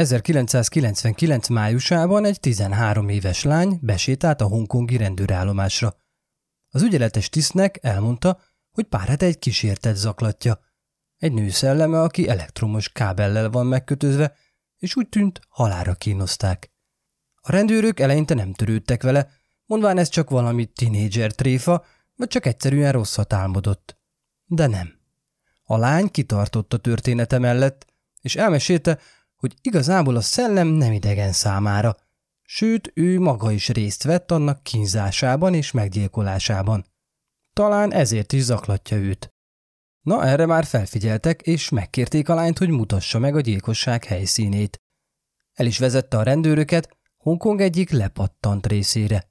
1999 0.00 1.48
májusában 1.48 2.24
egy 2.24 2.40
13 2.40 3.08
éves 3.08 3.42
lány 3.42 3.78
besétált 3.82 4.40
a 4.40 4.46
hongkongi 4.46 4.96
rendőrállomásra. 4.96 5.94
Az 6.70 6.82
ügyeletes 6.82 7.28
tisztnek 7.28 7.78
elmondta, 7.82 8.40
hogy 8.70 8.84
pár 8.84 9.08
hete 9.08 9.26
egy 9.26 9.38
kísértet 9.38 9.96
zaklatja. 9.96 10.60
Egy 11.16 11.32
nő 11.32 11.50
szelleme, 11.50 12.00
aki 12.00 12.28
elektromos 12.28 12.88
kábellel 12.88 13.50
van 13.50 13.66
megkötözve, 13.66 14.36
és 14.76 14.96
úgy 14.96 15.08
tűnt, 15.08 15.40
halára 15.48 15.94
kínozták. 15.94 16.70
A 17.34 17.52
rendőrök 17.52 18.00
eleinte 18.00 18.34
nem 18.34 18.52
törődtek 18.52 19.02
vele, 19.02 19.30
mondván 19.66 19.98
ez 19.98 20.08
csak 20.08 20.30
valami 20.30 20.66
tinédzser 20.66 21.32
tréfa, 21.32 21.84
vagy 22.16 22.28
csak 22.28 22.46
egyszerűen 22.46 22.92
rosszat 22.92 23.32
álmodott. 23.32 23.98
De 24.44 24.66
nem. 24.66 24.98
A 25.62 25.76
lány 25.76 26.10
kitartott 26.10 26.72
a 26.72 26.78
története 26.78 27.38
mellett, 27.38 27.86
és 28.20 28.36
elmesélte, 28.36 28.98
hogy 29.40 29.54
igazából 29.62 30.16
a 30.16 30.20
szellem 30.20 30.66
nem 30.66 30.92
idegen 30.92 31.32
számára, 31.32 31.96
sőt, 32.42 32.90
ő 32.94 33.20
maga 33.20 33.50
is 33.50 33.68
részt 33.68 34.02
vett 34.02 34.30
annak 34.30 34.62
kínzásában 34.62 35.54
és 35.54 35.70
meggyilkolásában. 35.70 36.84
Talán 37.52 37.92
ezért 37.92 38.32
is 38.32 38.42
zaklatja 38.42 38.96
őt. 38.96 39.32
Na, 40.00 40.24
erre 40.24 40.46
már 40.46 40.64
felfigyeltek, 40.64 41.42
és 41.42 41.68
megkérték 41.68 42.28
a 42.28 42.34
lányt, 42.34 42.58
hogy 42.58 42.68
mutassa 42.68 43.18
meg 43.18 43.36
a 43.36 43.40
gyilkosság 43.40 44.04
helyszínét. 44.04 44.80
El 45.52 45.66
is 45.66 45.78
vezette 45.78 46.18
a 46.18 46.22
rendőröket 46.22 46.98
Hongkong 47.16 47.60
egyik 47.60 47.90
lepattant 47.90 48.66
részére. 48.66 49.30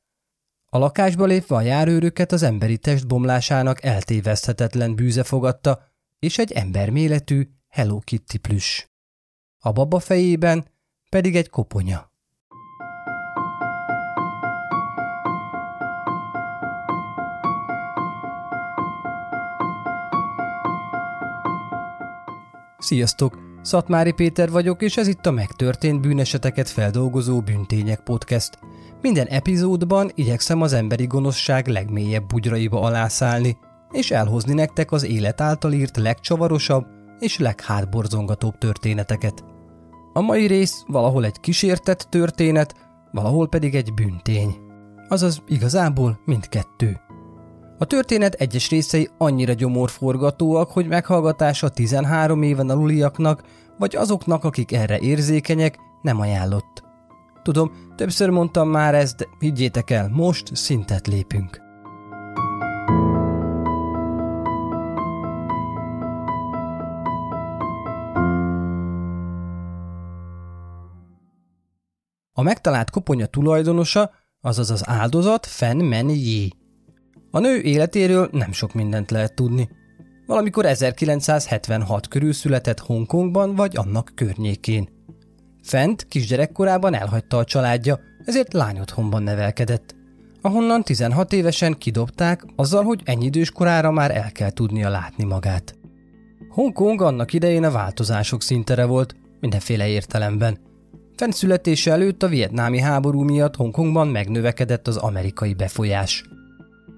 A 0.66 0.78
lakásba 0.78 1.26
lépve 1.26 1.56
a 1.56 1.62
járőröket 1.62 2.32
az 2.32 2.44
emberi 2.44 2.78
test 2.78 3.08
bomlásának 3.08 3.84
eltéveszthetetlen 3.84 4.96
bűze 4.96 5.24
fogadta, 5.24 5.84
és 6.20 6.38
egy 6.38 6.52
emberméletű 6.52 7.50
Hello 7.68 8.00
Kitty 8.00 8.38
plüss. 8.38 8.88
A 9.62 9.72
baba 9.72 10.00
fejében 10.00 10.66
pedig 11.10 11.36
egy 11.36 11.50
koponya. 11.50 12.12
Sziasztok! 22.78 23.48
Szatmári 23.62 24.12
Péter 24.12 24.50
vagyok, 24.50 24.82
és 24.82 24.98
ez 24.98 25.08
itt 25.08 25.26
a 25.26 25.32
megtörtént 25.32 26.02
bűneseteket 26.02 26.70
feldolgozó 26.70 27.42
Bűntények 27.42 28.00
Podcast. 28.00 28.60
Minden 29.02 29.28
epizódban 29.28 30.12
igyekszem 30.16 30.62
az 30.62 30.74
emberi 30.74 31.06
gonoszság 31.06 31.68
legmélyebb 31.68 32.28
bugyraiba 32.28 32.82
alászálni, 32.82 33.58
és 33.92 34.12
elhozni 34.12 34.54
nektek 34.54 34.92
az 34.92 35.06
élet 35.06 35.42
által 35.42 35.72
írt 35.72 35.98
legcsavarosabb 35.98 36.99
és 37.20 37.38
leghátborzongatóbb 37.38 38.58
történeteket. 38.58 39.44
A 40.14 40.22
mai 40.22 40.46
rész 40.46 40.84
valahol 40.88 41.26
egy 41.26 41.40
kísértett 41.40 42.08
történet, 42.10 42.76
valahol 43.12 43.48
pedig 43.48 43.76
egy 43.76 43.94
bűntény. 43.94 44.56
Azaz 45.08 45.42
igazából 45.48 46.20
mindkettő. 46.26 47.00
A 47.78 47.86
történet 47.86 48.34
egyes 48.34 48.70
részei 48.70 49.10
annyira 49.18 49.54
gyomorforgatóak, 49.54 50.72
hogy 50.72 50.88
meghallgatása 50.88 51.70
13 51.70 52.42
éven 52.42 52.70
aluliaknak, 52.70 53.44
vagy 53.78 53.96
azoknak, 53.96 54.44
akik 54.44 54.72
erre 54.72 55.00
érzékenyek, 55.00 55.78
nem 56.02 56.20
ajánlott. 56.20 56.84
Tudom, 57.44 57.72
többször 57.96 58.30
mondtam 58.30 58.70
már 58.70 58.96
ezt, 58.96 59.18
de 59.18 59.26
higgyétek 59.40 59.90
el, 59.90 60.10
most 60.10 60.56
szintet 60.56 61.08
lépünk. 61.08 61.69
A 72.40 72.42
megtalált 72.42 72.90
koponya 72.90 73.26
tulajdonosa, 73.26 74.12
azaz 74.42 74.72
az 74.72 74.84
áldozat 74.86 75.46
Fen 75.46 75.78
Men 75.78 76.10
Yi. 76.10 76.54
A 77.32 77.40
nő 77.40 77.62
életéről 77.62 78.30
nem 78.32 78.52
sok 78.52 78.74
mindent 78.74 79.12
lehet 79.12 79.34
tudni. 79.34 79.70
Valamikor 80.26 80.66
1976 80.66 82.08
körül 82.08 82.34
született 82.34 82.80
Hongkongban 82.80 83.56
vagy 83.56 83.78
annak 83.78 84.12
környékén. 84.16 84.90
Fent 85.64 86.08
kisgyerekkorában 86.08 86.94
elhagyta 86.94 87.38
a 87.38 87.44
családja, 87.44 88.00
ezért 88.26 88.54
lányotthonban 88.54 89.24
nevelkedett. 89.24 89.96
Ahonnan 90.42 90.84
16 90.84 91.34
évesen 91.34 91.78
kidobták, 91.78 92.44
azzal, 92.56 92.84
hogy 92.84 93.02
ennyi 93.06 93.26
idős 93.26 93.52
korára 93.52 93.92
már 93.92 94.16
el 94.16 94.32
kell 94.32 94.52
tudnia 94.52 94.90
látni 94.90 95.24
magát. 95.24 95.76
Hongkong 96.50 97.02
annak 97.02 97.34
idején 97.34 97.64
a 97.64 97.72
változások 97.72 98.42
szintere 98.42 98.86
volt, 98.86 99.16
mindenféle 99.40 99.88
értelemben. 99.88 100.69
Fent 101.20 101.34
születése 101.34 101.92
előtt 101.92 102.24
a 102.24 102.28
vietnámi 102.28 102.80
háború 102.80 103.22
miatt 103.22 103.56
Hongkongban 103.56 104.08
megnövekedett 104.08 104.88
az 104.88 104.98
amerikai 104.98 105.54
befolyás. 105.54 106.24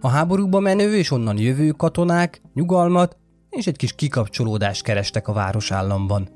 A 0.01 0.07
háborúba 0.07 0.59
menő 0.59 0.95
és 0.95 1.11
onnan 1.11 1.37
jövő 1.37 1.69
katonák 1.69 2.41
nyugalmat 2.53 3.17
és 3.49 3.67
egy 3.67 3.75
kis 3.75 3.93
kikapcsolódást 3.93 4.83
kerestek 4.83 5.27
a 5.27 5.33
városállamban. 5.33 6.29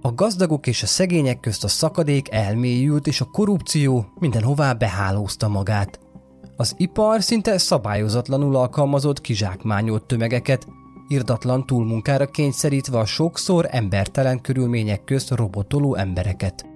A 0.00 0.14
gazdagok 0.14 0.66
és 0.66 0.82
a 0.82 0.86
szegények 0.86 1.40
közt 1.40 1.64
a 1.64 1.68
szakadék 1.68 2.32
elmélyült, 2.32 3.06
és 3.06 3.20
a 3.20 3.30
korrupció 3.32 4.06
mindenhová 4.18 4.72
behálózta 4.72 5.48
magát. 5.48 5.98
Az 6.56 6.74
ipar 6.76 7.22
szinte 7.22 7.58
szabályozatlanul 7.58 8.56
alkalmazott 8.56 9.20
kizsákmányolt 9.20 10.06
tömegeket, 10.06 10.66
irdatlan 11.08 11.66
túlmunkára 11.66 12.26
kényszerítve 12.26 12.98
a 12.98 13.06
sokszor 13.06 13.66
embertelen 13.70 14.40
körülmények 14.40 15.04
közt 15.04 15.30
robotoló 15.30 15.94
embereket. 15.94 16.74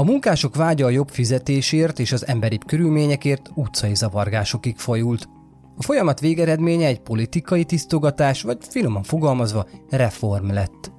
A 0.00 0.04
munkások 0.04 0.56
vágya 0.56 0.86
a 0.86 0.90
jobb 0.90 1.08
fizetésért 1.08 1.98
és 1.98 2.12
az 2.12 2.26
emberibb 2.26 2.64
körülményekért 2.66 3.50
utcai 3.54 3.94
zavargásokig 3.94 4.76
folyult– 4.76 5.28
a 5.76 5.82
folyamat 5.82 6.20
végeredménye 6.20 6.86
egy 6.86 7.00
politikai 7.00 7.64
tisztogatás, 7.64 8.42
vagy 8.42 8.58
finoman 8.60 9.02
fogalmazva 9.02 9.66
reform 9.90 10.50
lett. 10.50 10.92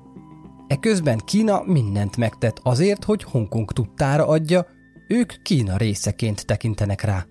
Eközben 0.67 1.17
Kína 1.17 1.63
mindent 1.65 2.17
megtett 2.17 2.59
azért, 2.63 3.03
hogy 3.03 3.23
Hongkong 3.23 3.71
tudtára 3.71 4.27
adja, 4.27 4.65
ők 5.07 5.33
Kína 5.41 5.77
részeként 5.77 6.45
tekintenek 6.45 7.01
rá. 7.01 7.25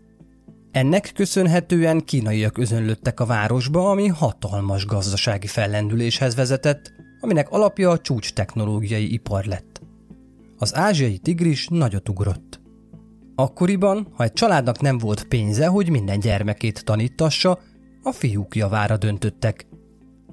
Ennek 0.70 1.10
köszönhetően 1.14 2.04
kínaiak 2.04 2.58
özönlöttek 2.58 3.20
a 3.20 3.26
városba, 3.26 3.90
ami 3.90 4.06
hatalmas 4.06 4.86
gazdasági 4.86 5.46
fellendüléshez 5.46 6.34
vezetett, 6.34 6.92
aminek 7.20 7.50
alapja 7.50 7.90
a 7.90 7.98
csúcs 7.98 8.32
technológiai 8.32 9.12
ipar 9.12 9.44
lett. 9.44 9.69
Az 10.62 10.74
ázsiai 10.74 11.18
tigris 11.18 11.68
nagyot 11.68 12.08
ugrott. 12.08 12.60
Akkoriban, 13.34 14.08
ha 14.12 14.24
egy 14.24 14.32
családnak 14.32 14.80
nem 14.80 14.98
volt 14.98 15.24
pénze, 15.24 15.66
hogy 15.66 15.90
minden 15.90 16.20
gyermekét 16.20 16.84
tanítassa, 16.84 17.58
a 18.02 18.12
fiúk 18.12 18.56
javára 18.56 18.96
döntöttek. 18.96 19.66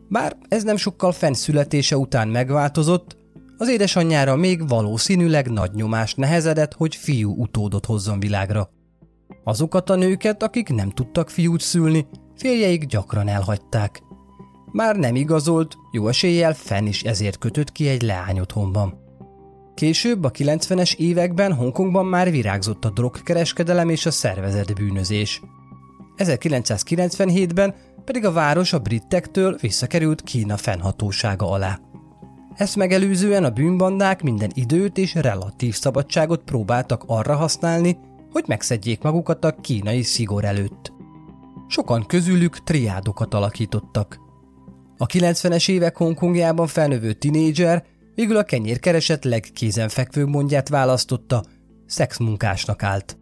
Bár 0.09 0.37
ez 0.47 0.63
nem 0.63 0.75
sokkal 0.75 1.11
fenn 1.11 1.33
születése 1.33 1.97
után 1.97 2.27
megváltozott, 2.27 3.17
az 3.57 3.69
édesanyjára 3.69 4.35
még 4.35 4.67
valószínűleg 4.67 5.51
nagy 5.51 5.71
nyomást 5.73 6.17
nehezedett, 6.17 6.73
hogy 6.73 6.95
fiú 6.95 7.35
utódot 7.35 7.85
hozzon 7.85 8.19
világra. 8.19 8.69
Azokat 9.43 9.89
a 9.89 9.95
nőket, 9.95 10.43
akik 10.43 10.69
nem 10.69 10.89
tudtak 10.89 11.29
fiút 11.29 11.61
szülni, 11.61 12.07
férjeik 12.35 12.85
gyakran 12.85 13.27
elhagyták. 13.27 14.01
Már 14.71 14.95
nem 14.95 15.15
igazolt, 15.15 15.77
jó 15.91 16.07
eséllyel 16.07 16.53
fenn 16.53 16.85
is 16.85 17.03
ezért 17.03 17.37
kötött 17.37 17.71
ki 17.71 17.87
egy 17.87 18.01
leány 18.01 18.39
otthonban. 18.39 19.05
Később, 19.77 20.23
a 20.23 20.31
90-es 20.31 20.95
években 20.95 21.53
Hongkongban 21.53 22.05
már 22.05 22.31
virágzott 22.31 22.85
a 22.85 22.89
drogkereskedelem 22.89 23.89
és 23.89 24.05
a 24.05 24.11
szervezett 24.11 24.73
bűnözés. 24.73 25.41
1997-ben 26.17 27.75
pedig 28.05 28.25
a 28.25 28.31
város 28.31 28.73
a 28.73 28.79
britektől 28.79 29.57
visszakerült 29.61 30.21
Kína 30.21 30.57
fennhatósága 30.57 31.49
alá. 31.49 31.79
Ezt 32.55 32.75
megelőzően 32.75 33.43
a 33.43 33.49
bűnbandák 33.49 34.21
minden 34.21 34.51
időt 34.53 34.97
és 34.97 35.13
relatív 35.13 35.75
szabadságot 35.75 36.43
próbáltak 36.43 37.03
arra 37.07 37.35
használni, 37.35 37.97
hogy 38.31 38.43
megszedjék 38.47 39.01
magukat 39.01 39.45
a 39.45 39.55
kínai 39.61 40.01
szigor 40.01 40.45
előtt. 40.45 40.93
Sokan 41.67 42.05
közülük 42.05 42.63
triádokat 42.63 43.33
alakítottak. 43.33 44.19
A 44.97 45.05
90-es 45.05 45.69
évek 45.69 45.97
Hongkongjában 45.97 46.67
felnövő 46.67 47.13
tinédzser 47.13 47.95
Végül 48.17 48.37
a 48.37 48.43
kenyérkereset 48.43 49.25
legkézenfekvőbb 49.25 50.27
mondját 50.27 50.69
választotta, 50.69 51.43
szexmunkásnak 51.85 52.83
állt. 52.83 53.17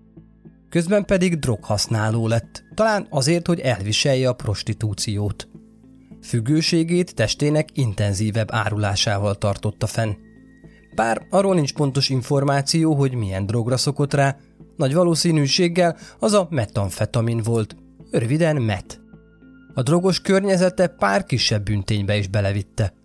Közben 0.70 1.06
pedig 1.06 1.40
droghasználó 1.40 2.28
lett, 2.28 2.64
talán 2.74 3.08
azért, 3.10 3.48
hogy 3.48 3.60
elviselje 3.60 4.30
a 4.30 4.34
prostitúciót. 4.34 5.48
Függőségét 6.22 7.16
testének 7.16 7.70
intenzívebb 7.74 8.48
árulásával 8.52 9.36
tartotta 9.36 9.88
fenn. 9.88 10.14
Bár 10.96 11.26
arról 11.30 11.56
nincs 11.56 11.74
pontos 11.74 12.10
információ, 12.10 12.94
hogy 12.94 13.14
milyen 13.14 13.46
drogra 13.46 13.78
szokott 13.78 14.14
rá, 14.14 14.38
nagy 14.76 14.94
valószínűséggel 14.94 15.98
az 16.20 16.34
a 16.34 16.48
metamfetamin 16.50 17.42
volt, 17.44 17.76
röviden 18.12 18.62
met. 18.62 19.02
A 19.74 19.82
drogos 19.82 20.22
környezete 20.22 20.88
pár 20.88 21.24
kisebb 21.24 21.64
bünténybe 21.64 22.18
is 22.18 22.28
belevitte– 22.28 22.94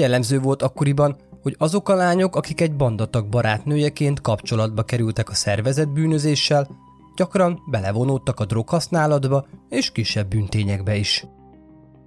Jellemző 0.00 0.40
volt 0.40 0.62
akkoriban, 0.62 1.16
hogy 1.42 1.54
azok 1.58 1.88
a 1.88 1.94
lányok, 1.94 2.36
akik 2.36 2.60
egy 2.60 2.76
bandatag 2.76 3.28
barátnőjeként 3.28 4.20
kapcsolatba 4.20 4.82
kerültek 4.82 5.28
a 5.28 5.34
szervezet 5.34 5.92
bűnözéssel, 5.92 6.68
gyakran 7.16 7.60
belevonódtak 7.70 8.40
a 8.40 8.44
droghasználatba 8.44 9.46
és 9.68 9.90
kisebb 9.90 10.28
bűntényekbe 10.28 10.96
is. 10.96 11.26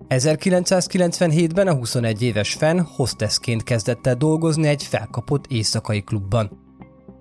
1997-ben 0.09 1.67
a 1.67 1.73
21 1.73 2.21
éves 2.21 2.53
Fenn 2.53 2.79
hostessként 2.79 3.63
kezdett 3.63 4.07
el 4.07 4.15
dolgozni 4.15 4.67
egy 4.67 4.83
felkapott 4.83 5.45
éjszakai 5.47 6.01
klubban. 6.01 6.51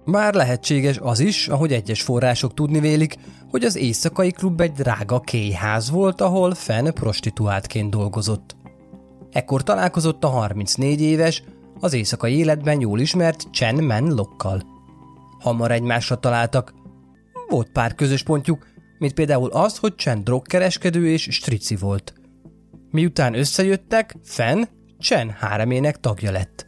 Bár 0.05 0.35
lehetséges 0.35 0.99
az 0.99 1.21
is, 1.21 1.49
ahogy 1.49 1.73
egyes 1.73 2.03
források 2.03 2.55
tudni 2.55 2.81
vélik, 2.81 3.17
hogy 3.51 3.65
az 3.65 3.77
éjszakai 3.77 4.31
klub 4.31 4.61
egy 4.61 4.73
drága 4.73 5.21
kéjház 5.21 5.91
volt, 5.91 6.21
ahol 6.21 6.55
Fenn 6.55 6.91
prostituáltként 6.91 7.91
dolgozott. 7.91 8.61
Ekkor 9.32 9.62
találkozott 9.62 10.25
a 10.25 10.29
34 10.29 11.00
éves, 11.00 11.43
az 11.81 11.93
éjszakai 11.93 12.37
életben 12.37 12.81
jól 12.81 13.00
ismert 13.00 13.46
Chen 13.50 13.84
Men 13.84 14.14
Lokkal. 14.14 14.62
Hamar 15.38 15.70
egymásra 15.70 16.17
találtak. 16.17 16.75
Volt 17.49 17.73
pár 17.73 17.94
közös 17.94 18.23
pontjuk, 18.23 18.67
mint 18.99 19.14
például 19.14 19.50
az, 19.50 19.79
hogy 19.79 19.94
Chen 19.94 20.25
drogkereskedő 20.25 21.08
és 21.08 21.29
strici 21.31 21.76
volt. 21.76 22.12
Miután 22.90 23.34
összejöttek, 23.34 24.17
Fenn 24.23 24.62
Chen 24.99 25.31
háremének 25.31 26.00
tagja 26.00 26.31
lett. 26.31 26.67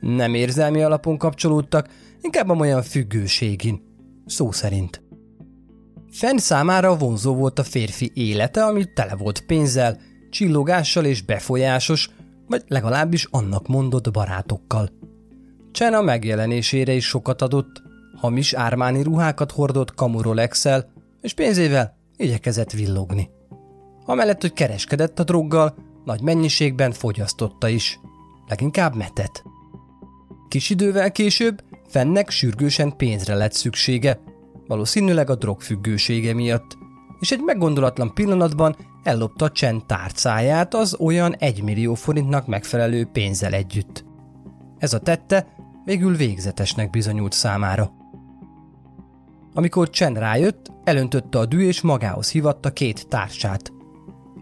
Nem 0.00 0.34
érzelmi 0.34 0.82
alapon 0.82 1.18
kapcsolódtak, 1.18 1.88
inkább 2.20 2.50
olyan 2.50 2.82
függőségin. 2.82 3.82
Szó 4.26 4.52
szerint. 4.52 5.02
Fenn 6.10 6.36
számára 6.36 6.96
vonzó 6.96 7.34
volt 7.34 7.58
a 7.58 7.64
férfi 7.64 8.10
élete, 8.14 8.64
ami 8.64 8.92
tele 8.94 9.16
volt 9.16 9.46
pénzzel, 9.46 9.98
csillogással 10.30 11.04
és 11.04 11.22
befolyásos, 11.22 12.10
vagy 12.46 12.62
legalábbis 12.68 13.26
annak 13.30 13.66
mondott 13.66 14.10
barátokkal. 14.10 14.90
Chen 15.72 15.94
a 15.94 16.02
megjelenésére 16.02 16.92
is 16.92 17.06
sokat 17.06 17.42
adott, 17.42 17.82
hamis 18.16 18.52
ármáni 18.52 19.02
ruhákat 19.02 19.52
hordott 19.52 19.94
kamurolexel, 19.94 20.90
és 21.20 21.32
pénzével 21.32 21.96
igyekezett 22.16 22.70
villogni. 22.70 23.30
Amellett, 24.04 24.40
hogy 24.40 24.52
kereskedett 24.52 25.18
a 25.18 25.24
droggal, 25.24 25.74
nagy 26.04 26.20
mennyiségben 26.20 26.92
fogyasztotta 26.92 27.68
is, 27.68 28.00
leginkább 28.48 28.94
metet. 28.94 29.42
Kis 30.48 30.70
idővel 30.70 31.12
később 31.12 31.62
Fennek 31.88 32.30
sürgősen 32.30 32.96
pénzre 32.96 33.34
lett 33.34 33.52
szüksége, 33.52 34.20
valószínűleg 34.66 35.30
a 35.30 35.34
drogfüggősége 35.34 36.34
miatt, 36.34 36.77
és 37.20 37.32
egy 37.32 37.40
meggondolatlan 37.40 38.14
pillanatban 38.14 38.76
ellopta 39.02 39.50
Chen 39.50 39.86
tárcáját 39.86 40.74
az 40.74 40.96
olyan 41.00 41.34
egymillió 41.34 41.94
forintnak 41.94 42.46
megfelelő 42.46 43.04
pénzzel 43.04 43.52
együtt. 43.52 44.04
Ez 44.78 44.92
a 44.92 44.98
tette 44.98 45.46
végül 45.84 46.16
végzetesnek 46.16 46.90
bizonyult 46.90 47.32
számára. 47.32 47.92
Amikor 49.54 49.90
Chen 49.90 50.14
rájött, 50.14 50.72
elöntötte 50.84 51.38
a 51.38 51.46
dű 51.46 51.66
és 51.66 51.80
magához 51.80 52.30
hívatta 52.30 52.70
két 52.70 53.08
társát. 53.08 53.72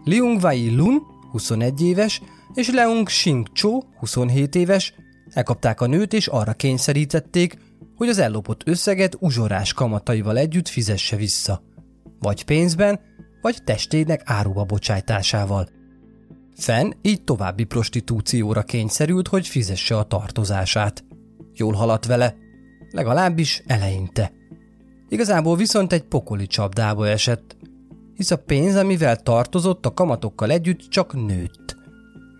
Liung 0.03 0.43
Wei 0.43 0.75
Lun, 0.75 1.01
21 1.31 1.81
éves, 1.81 2.21
és 2.53 2.71
Leung 2.71 3.05
Xing 3.05 3.47
Cho, 3.53 3.79
27 3.99 4.55
éves, 4.55 4.93
elkapták 5.33 5.81
a 5.81 5.87
nőt 5.87 6.13
és 6.13 6.27
arra 6.27 6.53
kényszerítették, 6.53 7.57
hogy 7.95 8.09
az 8.09 8.17
ellopott 8.17 8.67
összeget 8.67 9.17
uzsorás 9.19 9.73
kamataival 9.73 10.37
együtt 10.37 10.67
fizesse 10.67 11.15
vissza. 11.15 11.61
Vagy 12.19 12.45
pénzben, 12.45 12.99
vagy 13.41 13.63
testének 13.63 14.21
áruba 14.25 14.63
bocsájtásával. 14.63 15.69
Fenn 16.55 16.91
így 17.01 17.23
további 17.23 17.63
prostitúcióra 17.63 18.63
kényszerült, 18.63 19.27
hogy 19.27 19.47
fizesse 19.47 19.97
a 19.97 20.03
tartozását. 20.03 21.03
Jól 21.53 21.73
haladt 21.73 22.05
vele, 22.05 22.35
legalábbis 22.91 23.63
eleinte. 23.65 24.31
Igazából 25.09 25.55
viszont 25.55 25.93
egy 25.93 26.03
pokoli 26.03 26.47
csapdába 26.47 27.07
esett, 27.07 27.57
hisz 28.15 28.31
a 28.31 28.37
pénz, 28.37 28.75
amivel 28.75 29.15
tartozott 29.15 29.85
a 29.85 29.93
kamatokkal 29.93 30.51
együtt 30.51 30.89
csak 30.89 31.13
nőtt. 31.13 31.75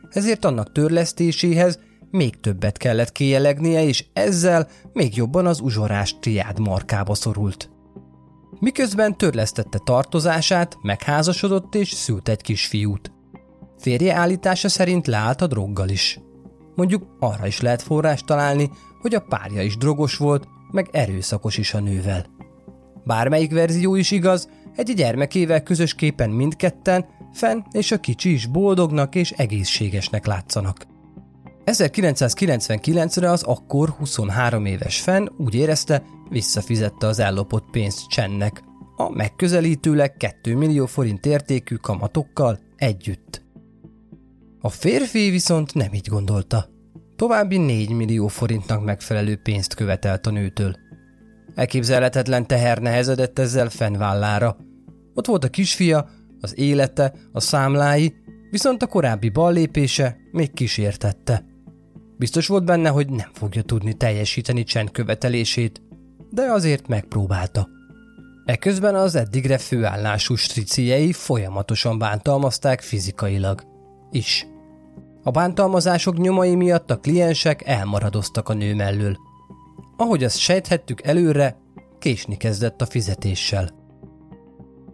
Ezért 0.10 0.46
annak 0.46 0.72
törlesztéséhez 0.72 1.80
még 2.12 2.40
többet 2.40 2.78
kellett 2.78 3.12
kéjelegnie, 3.12 3.84
és 3.84 4.06
ezzel 4.14 4.68
még 4.94 5.16
jobban 5.16 5.46
az 5.46 5.60
uzsorás 5.60 6.20
triád 6.20 6.60
markába 6.60 7.14
szorult. 7.14 7.70
Miközben 8.60 9.18
törlesztette 9.18 9.80
tartozását, 9.84 10.78
megházasodott 10.82 11.76
és 11.76 11.92
szült 11.92 12.30
egy 12.30 12.42
kisfiút. 12.42 13.12
Férje 13.78 14.16
állítása 14.16 14.70
szerint 14.70 15.08
leállt 15.08 15.42
a 15.42 15.48
droggal 15.48 15.90
is. 15.90 16.20
Mondjuk 16.76 17.04
arra 17.20 17.48
is 17.48 17.62
lehet 17.62 17.82
forrás 17.82 18.22
találni, 18.24 18.70
hogy 19.02 19.16
a 19.16 19.20
párja 19.20 19.62
is 19.62 19.78
drogos 19.78 20.18
volt, 20.18 20.48
meg 20.72 20.90
erőszakos 20.92 21.58
is 21.58 21.74
a 21.74 21.80
nővel. 21.80 22.26
Bármelyik 23.04 23.52
verzió 23.52 23.96
is 23.96 24.12
igaz, 24.12 24.50
egy 24.76 24.94
gyermekével 24.94 25.64
közösképpen 25.64 26.30
mindketten, 26.30 27.06
fenn 27.34 27.62
és 27.72 27.92
a 27.92 28.00
kicsi 28.00 28.32
is 28.34 28.46
boldognak 28.46 29.16
és 29.16 29.32
egészségesnek 29.32 30.26
látszanak. 30.26 30.86
1999-re 31.66 33.32
az 33.32 33.44
akkor 33.44 33.90
23 33.90 34.66
éves 34.66 35.02
Fenn 35.02 35.28
úgy 35.38 35.56
érezte, 35.56 36.04
visszafizette 36.30 37.08
az 37.08 37.20
ellopott 37.20 37.70
pénzt 37.72 38.08
Csennek, 38.08 38.64
a 38.96 39.10
megközelítőleg 39.10 40.18
2 40.18 40.56
millió 40.56 40.86
forint 40.86 41.26
értékű 41.26 41.76
kamatokkal 41.76 42.60
együtt. 42.76 43.46
A 44.60 44.70
férfi 44.70 45.30
viszont 45.30 45.74
nem 45.74 45.94
így 45.94 46.08
gondolta. 46.08 46.70
További 47.16 47.58
4 47.58 47.90
millió 47.90 48.28
forintnak 48.28 48.84
megfelelő 48.84 49.36
pénzt 49.36 49.74
követelt 49.74 50.28
a 50.28 50.32
nőtől. 50.32 50.76
Elképzelhetetlen 51.56 52.48
teher 52.48 52.80
nehezedett 52.80 53.40
ezzel 53.40 53.70
Fenn 53.70 53.98
vállára. 53.98 54.58
Ott 55.14 55.26
volt 55.26 55.44
a 55.44 55.50
kisfia, 55.50 56.10
az 56.42 56.58
élete, 56.58 57.14
a 57.32 57.40
számlái, 57.40 58.14
viszont 58.50 58.84
a 58.84 58.88
korábbi 58.88 59.30
ballépése 59.30 60.18
még 60.32 60.54
kísértette. 60.54 61.46
Biztos 62.18 62.48
volt 62.48 62.66
benne, 62.66 62.90
hogy 62.90 63.10
nem 63.10 63.30
fogja 63.34 63.62
tudni 63.62 63.94
teljesíteni 63.94 64.64
csend 64.64 64.92
követelését, 64.92 65.82
de 66.30 66.42
azért 66.42 66.88
megpróbálta. 66.88 67.68
Eközben 68.46 68.96
az 68.96 69.16
eddigre 69.16 69.58
főállású 69.58 70.36
striciei 70.36 71.14
folyamatosan 71.14 71.98
bántalmazták 71.98 72.82
fizikailag. 72.82 73.64
Is. 74.12 74.48
A 75.24 75.32
bántalmazások 75.32 76.18
nyomai 76.18 76.56
miatt 76.56 76.92
a 76.92 77.00
kliensek 77.00 77.68
elmaradoztak 77.68 78.50
a 78.50 78.54
nő 78.54 78.76
mellől. 78.76 79.18
Ahogy 79.98 80.24
azt 80.24 80.38
sejthettük 80.38 81.02
előre, 81.02 81.58
késni 82.00 82.38
kezdett 82.38 82.82
a 82.82 82.86
fizetéssel. 82.86 83.70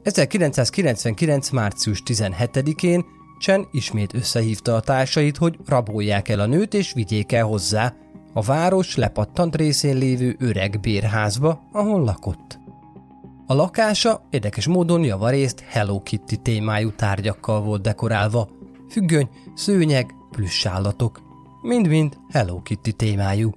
1999. 0.04 1.50
március 1.50 2.04
17-én 2.06 3.06
Chen 3.40 3.68
ismét 3.72 4.14
összehívta 4.14 4.76
a 4.76 4.80
társait, 4.80 5.38
hogy 5.38 5.58
rabolják 5.66 6.30
el 6.30 6.40
a 6.40 6.46
nőt 6.46 6.74
és 6.74 6.94
vigyék 6.94 7.32
el 7.32 7.46
hozzá 7.46 7.96
a 8.34 8.42
város 8.42 8.96
lepattant 8.96 9.56
részén 9.56 9.98
lévő 9.98 10.36
öreg 10.40 10.80
bérházba, 10.80 11.70
ahol 11.72 12.04
lakott. 12.04 12.60
A 13.46 13.54
lakása 13.54 14.28
érdekes 14.30 14.68
módon 14.68 15.04
javarészt 15.04 15.64
Hello 15.68 16.02
Kitty 16.02 16.36
témájú 16.42 16.92
tárgyakkal 16.92 17.62
volt 17.62 17.82
dekorálva, 17.82 18.50
függöny, 18.90 19.30
szőnyeg, 19.56 20.14
plüssállatok, 20.32 21.22
mind-mind 21.62 22.18
Hello 22.32 22.62
Kitty 22.62 22.92
témájú. 22.92 23.52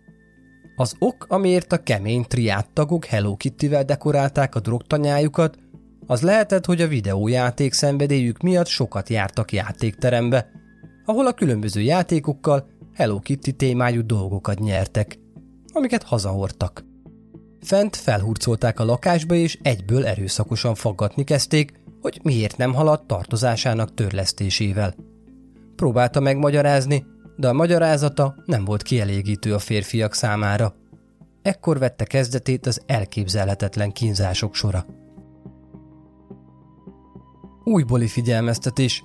Az 0.76 0.94
ok, 0.98 1.26
amiért 1.28 1.72
a 1.72 1.82
kemény 1.82 2.24
triádtagok 2.28 3.04
Hello 3.04 3.36
Kitty-vel 3.36 3.84
dekorálták 3.84 4.54
a 4.54 4.60
drogtanyájukat, 4.60 5.58
az 6.06 6.20
lehetett, 6.20 6.64
hogy 6.64 6.80
a 6.80 6.88
videójáték 6.88 7.72
szenvedélyük 7.72 8.40
miatt 8.40 8.66
sokat 8.66 9.08
jártak 9.08 9.52
játékterembe, 9.52 10.50
ahol 11.04 11.26
a 11.26 11.32
különböző 11.32 11.80
játékokkal 11.80 12.66
Hello 12.96 13.18
Kitty 13.18 13.50
témájú 13.50 14.06
dolgokat 14.06 14.58
nyertek, 14.58 15.18
amiket 15.72 16.02
hazahordtak. 16.02 16.84
Fent 17.60 17.96
felhurcolták 17.96 18.80
a 18.80 18.84
lakásba 18.84 19.34
és 19.34 19.58
egyből 19.62 20.06
erőszakosan 20.06 20.74
faggatni 20.74 21.24
kezdték, 21.24 21.72
hogy 22.00 22.20
miért 22.22 22.56
nem 22.56 22.74
haladt 22.74 23.06
tartozásának 23.06 23.94
törlesztésével. 23.94 24.94
Próbálta 25.74 26.20
megmagyarázni, 26.20 27.04
de 27.36 27.48
a 27.48 27.52
magyarázata 27.52 28.34
nem 28.44 28.64
volt 28.64 28.82
kielégítő 28.82 29.54
a 29.54 29.58
férfiak 29.58 30.14
számára. 30.14 30.74
Ekkor 31.42 31.78
vette 31.78 32.04
kezdetét 32.04 32.66
az 32.66 32.82
elképzelhetetlen 32.86 33.92
kínzások 33.92 34.54
sora. 34.54 34.86
Újbóli 37.64 38.06
figyelmeztetés. 38.06 39.04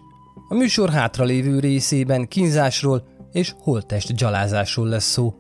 A 0.50 0.53
műsor 0.53 0.89
hátralévő 0.89 1.60
részében 1.60 2.27
kínzásról 2.27 3.11
és 3.31 3.53
holtest 3.59 4.15
gyalázásról 4.15 4.88
lesz 4.88 5.11
szó. 5.11 5.33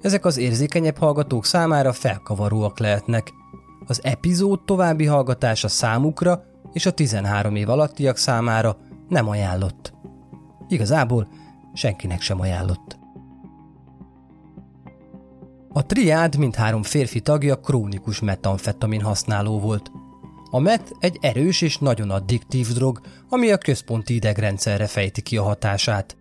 Ezek 0.00 0.24
az 0.24 0.36
érzékenyebb 0.36 0.98
hallgatók 0.98 1.44
számára 1.44 1.92
felkavaróak 1.92 2.78
lehetnek. 2.78 3.32
Az 3.86 4.00
epizód 4.04 4.64
további 4.64 5.06
hallgatása 5.06 5.68
számukra 5.68 6.44
és 6.72 6.86
a 6.86 6.90
13 6.90 7.56
év 7.56 7.68
alattiak 7.68 8.16
számára 8.16 8.76
nem 9.08 9.28
ajánlott. 9.28 9.92
Igazából 10.68 11.28
senkinek 11.74 12.20
sem 12.20 12.40
ajánlott. 12.40 13.00
A 15.72 15.86
triád 15.86 16.36
mindhárom 16.36 16.82
férfi 16.82 17.20
tagja 17.20 17.60
krónikus 17.60 18.20
metamfetamin 18.20 19.00
használó 19.00 19.60
volt. 19.60 19.90
A 20.50 20.58
met 20.58 20.92
egy 20.98 21.18
erős 21.20 21.62
és 21.62 21.78
nagyon 21.78 22.10
addiktív 22.10 22.66
drog, 22.66 23.00
ami 23.28 23.50
a 23.50 23.58
központi 23.58 24.14
idegrendszerre 24.14 24.86
fejti 24.86 25.22
ki 25.22 25.36
a 25.36 25.42
hatását. 25.42 26.16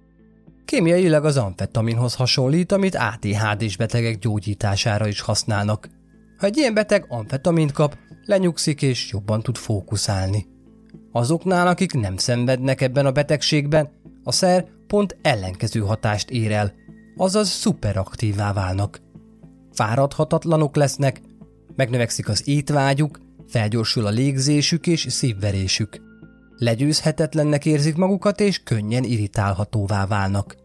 Kémiailag 0.72 1.26
az 1.26 1.38
amfetaminhoz 1.38 2.16
hasonlít, 2.16 2.72
amit 2.72 2.96
ADHD-s 2.96 3.78
betegek 3.78 4.20
gyógyítására 4.20 5.08
is 5.08 5.22
használnak. 5.22 5.90
Ha 6.38 6.46
egy 6.46 6.58
ilyen 6.58 6.74
beteg 6.74 7.06
amfetamint 7.10 7.72
kap, 7.72 7.98
lenyugszik 8.26 8.82
és 8.82 9.12
jobban 9.12 9.42
tud 9.42 9.58
fókuszálni. 9.58 10.46
Azoknál, 11.12 11.68
akik 11.68 11.94
nem 11.94 12.18
szenvednek 12.18 12.82
ebben 12.82 13.06
a 13.06 13.12
betegségben, 13.12 13.90
a 14.24 14.32
szer 14.32 14.66
pont 14.88 15.18
ellenkező 15.22 15.80
hatást 15.80 16.30
ér 16.30 16.52
el, 16.52 16.74
azaz 17.16 17.50
szuperaktívá 17.50 18.54
válnak. 18.54 19.02
Fáradhatatlanok 19.72 20.76
lesznek, 20.76 21.22
megnövekszik 21.76 22.30
az 22.30 22.48
étvágyuk, 22.48 23.20
felgyorsul 23.48 24.06
a 24.06 24.10
légzésük 24.10 24.88
és 24.88 25.06
szívverésük. 25.10 26.02
Legyőzhetetlennek 26.58 27.66
érzik 27.66 27.96
magukat 27.96 28.40
és 28.40 28.64
könnyen 28.64 29.04
irritálhatóvá 29.04 30.06
válnak. 30.06 30.60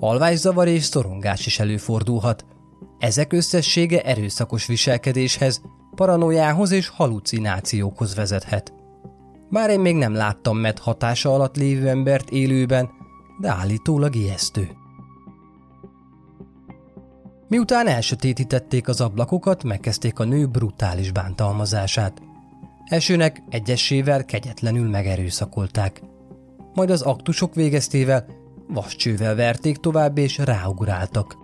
Alvászavar 0.00 0.68
és 0.68 0.82
szorongás 0.82 1.46
is 1.46 1.58
előfordulhat. 1.58 2.44
Ezek 2.98 3.32
összessége 3.32 4.02
erőszakos 4.02 4.66
viselkedéshez, 4.66 5.60
paranoiához 5.94 6.70
és 6.70 6.88
halucinációkhoz 6.88 8.14
vezethet. 8.14 8.72
Bár 9.50 9.70
én 9.70 9.80
még 9.80 9.94
nem 9.94 10.14
láttam 10.14 10.58
med 10.58 10.78
hatása 10.78 11.34
alatt 11.34 11.56
lévő 11.56 11.88
embert 11.88 12.30
élőben, 12.30 12.90
de 13.40 13.48
állítólag 13.48 14.14
ijesztő. 14.14 14.70
Miután 17.48 17.86
elsötétítették 17.86 18.88
az 18.88 19.00
ablakokat, 19.00 19.64
megkezdték 19.64 20.18
a 20.18 20.24
nő 20.24 20.46
brutális 20.46 21.12
bántalmazását. 21.12 22.22
Elsőnek 22.84 23.42
egyesével 23.48 24.24
kegyetlenül 24.24 24.88
megerőszakolták. 24.88 26.02
Majd 26.74 26.90
az 26.90 27.02
aktusok 27.02 27.54
végeztével 27.54 28.26
vascsővel 28.68 29.34
verték 29.34 29.76
tovább 29.76 30.18
és 30.18 30.38
ráugráltak. 30.38 31.36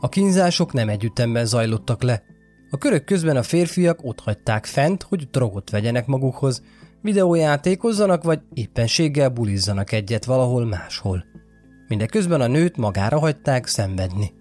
A 0.00 0.08
kínzások 0.08 0.72
nem 0.72 0.88
együttemben 0.88 1.46
zajlottak 1.46 2.02
le. 2.02 2.22
A 2.70 2.78
körök 2.78 3.04
közben 3.04 3.36
a 3.36 3.42
férfiak 3.42 4.04
ott 4.04 4.20
hagyták 4.20 4.66
fent, 4.66 5.02
hogy 5.02 5.28
drogot 5.30 5.70
vegyenek 5.70 6.06
magukhoz, 6.06 6.62
videójátékozzanak 7.02 8.22
vagy 8.22 8.40
éppenséggel 8.54 9.28
bulizzanak 9.28 9.92
egyet 9.92 10.24
valahol 10.24 10.66
máshol. 10.66 11.24
Mindeközben 11.88 12.40
a 12.40 12.46
nőt 12.46 12.76
magára 12.76 13.18
hagyták 13.18 13.66
szenvedni. 13.66 14.32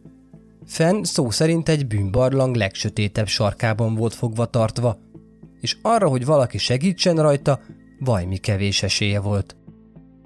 Fenn 0.66 1.04
szó 1.04 1.30
szerint 1.30 1.70
egy 1.70 1.88
bűnbarlang 1.88 2.56
legsötétebb 2.56 3.28
sarkában 3.28 3.96
volt 3.96 4.14
fogva 4.14 4.46
tartva, 4.46 4.98
és 5.62 5.78
arra, 5.82 6.08
hogy 6.08 6.26
valaki 6.26 6.58
segítsen 6.58 7.16
rajta, 7.16 7.60
vajmi 8.00 8.38
kevés 8.38 8.84
esélye 8.84 9.20
volt. 9.20 9.56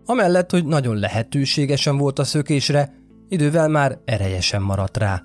Amellett, 0.06 0.52
hogy 0.52 0.66
nagyon 0.66 0.96
lehetőségesen 0.96 1.98
volt 1.98 2.20
a 2.20 2.24
szökésre, 2.24 2.94
idővel 3.30 3.68
már 3.68 4.00
erejesen 4.06 4.62
maradt 4.62 4.98
rá. 4.98 5.24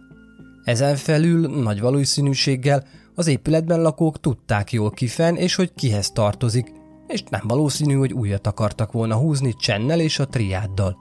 Ezen 0.65 0.97
felül 0.97 1.63
nagy 1.63 1.81
valószínűséggel 1.81 2.87
az 3.15 3.27
épületben 3.27 3.83
lakók 3.83 4.21
tudták 4.21 4.73
jól 4.73 4.91
kifen, 4.91 5.37
és 5.37 5.55
hogy 5.55 5.75
kihez 5.75 6.11
tartozik, 6.11 6.73
és 7.07 7.23
nem 7.23 7.43
valószínű, 7.45 7.95
hogy 7.95 8.13
újat 8.13 8.47
akartak 8.47 8.93
volna 8.93 9.17
húzni 9.17 9.55
Csennel 9.55 10.01
és 10.01 10.19
a 10.19 10.27
triáddal. 10.27 10.97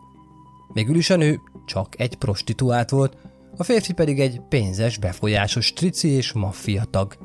Végül 0.74 0.96
is 0.96 1.10
a 1.10 1.16
nő 1.16 1.40
csak 1.66 2.00
egy 2.00 2.16
prostituált 2.16 2.90
volt, 2.90 3.18
a 3.58 3.64
férfi 3.64 3.94
pedig 3.94 4.20
egy 4.20 4.42
pénzes, 4.50 4.98
befolyásos 4.98 5.74
trici 5.74 6.08
és 6.08 6.34
maffia 6.34 6.84
tag. 6.84 7.18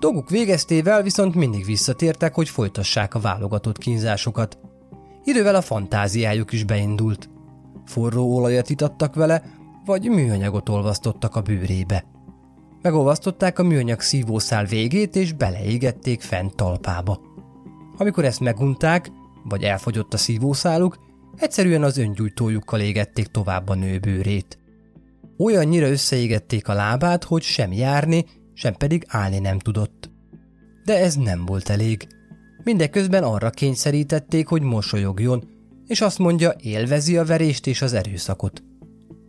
Dolguk 0.00 0.30
végeztével 0.30 1.02
viszont 1.02 1.34
mindig 1.34 1.64
visszatértek, 1.64 2.34
hogy 2.34 2.48
folytassák 2.48 3.14
a 3.14 3.20
válogatott 3.20 3.78
kínzásokat. 3.78 4.58
Idővel 5.24 5.54
a 5.54 5.60
fantáziájuk 5.60 6.52
is 6.52 6.64
beindult. 6.64 7.28
Forró 7.84 8.36
olajat 8.36 8.70
itattak 8.70 9.14
vele, 9.14 9.42
vagy 9.84 10.08
műanyagot 10.08 10.68
olvasztottak 10.68 11.36
a 11.36 11.40
bőrébe. 11.40 12.04
Megolvasztották 12.82 13.58
a 13.58 13.62
műanyag 13.62 14.00
szívószál 14.00 14.64
végét, 14.64 15.16
és 15.16 15.32
beleégették 15.32 16.20
fent 16.20 16.56
talpába. 16.56 17.20
Amikor 17.96 18.24
ezt 18.24 18.40
megunták, 18.40 19.10
vagy 19.44 19.62
elfogyott 19.62 20.14
a 20.14 20.16
szívószáluk, 20.16 20.98
egyszerűen 21.36 21.82
az 21.82 21.98
öngyújtójukkal 21.98 22.80
égették 22.80 23.26
tovább 23.26 23.68
a 23.68 23.74
nő 23.74 23.98
bőrét. 23.98 24.58
Olyannyira 25.38 25.88
összeégették 25.88 26.68
a 26.68 26.74
lábát, 26.74 27.24
hogy 27.24 27.42
sem 27.42 27.72
járni, 27.72 28.24
sem 28.54 28.74
pedig 28.74 29.04
állni 29.08 29.38
nem 29.38 29.58
tudott. 29.58 30.10
De 30.84 30.98
ez 30.98 31.14
nem 31.14 31.44
volt 31.44 31.68
elég. 31.68 32.06
Mindeközben 32.64 33.22
arra 33.22 33.50
kényszerítették, 33.50 34.48
hogy 34.48 34.62
mosolyogjon, 34.62 35.48
és 35.86 36.00
azt 36.00 36.18
mondja, 36.18 36.54
élvezi 36.58 37.16
a 37.16 37.24
verést 37.24 37.66
és 37.66 37.82
az 37.82 37.92
erőszakot. 37.92 38.62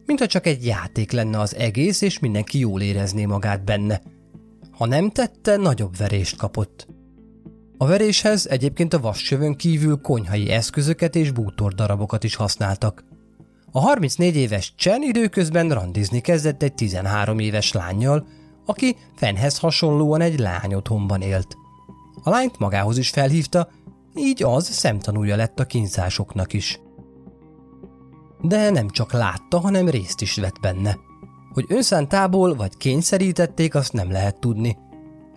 Mintha 0.05 0.25
csak 0.25 0.45
egy 0.45 0.65
játék 0.65 1.11
lenne 1.11 1.39
az 1.39 1.55
egész, 1.55 2.01
és 2.01 2.19
mindenki 2.19 2.59
jól 2.59 2.81
érezné 2.81 3.25
magát 3.25 3.63
benne. 3.63 4.01
Ha 4.71 4.85
nem 4.85 5.09
tette, 5.09 5.57
nagyobb 5.57 5.97
verést 5.97 6.37
kapott. 6.37 6.87
A 7.77 7.85
veréshez 7.85 8.47
egyébként 8.47 8.93
a 8.93 8.99
vassövön 8.99 9.55
kívül 9.55 10.01
konyhai 10.01 10.49
eszközöket 10.49 11.15
és 11.15 11.31
bútordarabokat 11.31 12.23
is 12.23 12.35
használtak. 12.35 13.03
A 13.71 13.79
34 13.79 14.35
éves 14.35 14.73
Chen 14.77 15.01
időközben 15.01 15.69
randizni 15.69 16.21
kezdett 16.21 16.63
egy 16.63 16.73
13 16.73 17.39
éves 17.39 17.71
lányjal, 17.71 18.27
aki 18.65 18.95
Fenhez 19.15 19.57
hasonlóan 19.57 20.21
egy 20.21 20.39
lány 20.39 20.73
otthonban 20.73 21.21
élt. 21.21 21.57
A 22.23 22.29
lányt 22.29 22.59
magához 22.59 22.97
is 22.97 23.09
felhívta, 23.09 23.67
így 24.15 24.43
az 24.43 24.65
szemtanúja 24.65 25.35
lett 25.35 25.59
a 25.59 25.65
kínzásoknak 25.65 26.53
is. 26.53 26.79
De 28.41 28.69
nem 28.69 28.89
csak 28.89 29.11
látta, 29.11 29.59
hanem 29.59 29.89
részt 29.89 30.21
is 30.21 30.35
vett 30.35 30.59
benne. 30.61 30.97
Hogy 31.53 31.65
önszántából 31.67 32.55
vagy 32.55 32.77
kényszerítették, 32.77 33.75
azt 33.75 33.93
nem 33.93 34.11
lehet 34.11 34.39
tudni. 34.39 34.77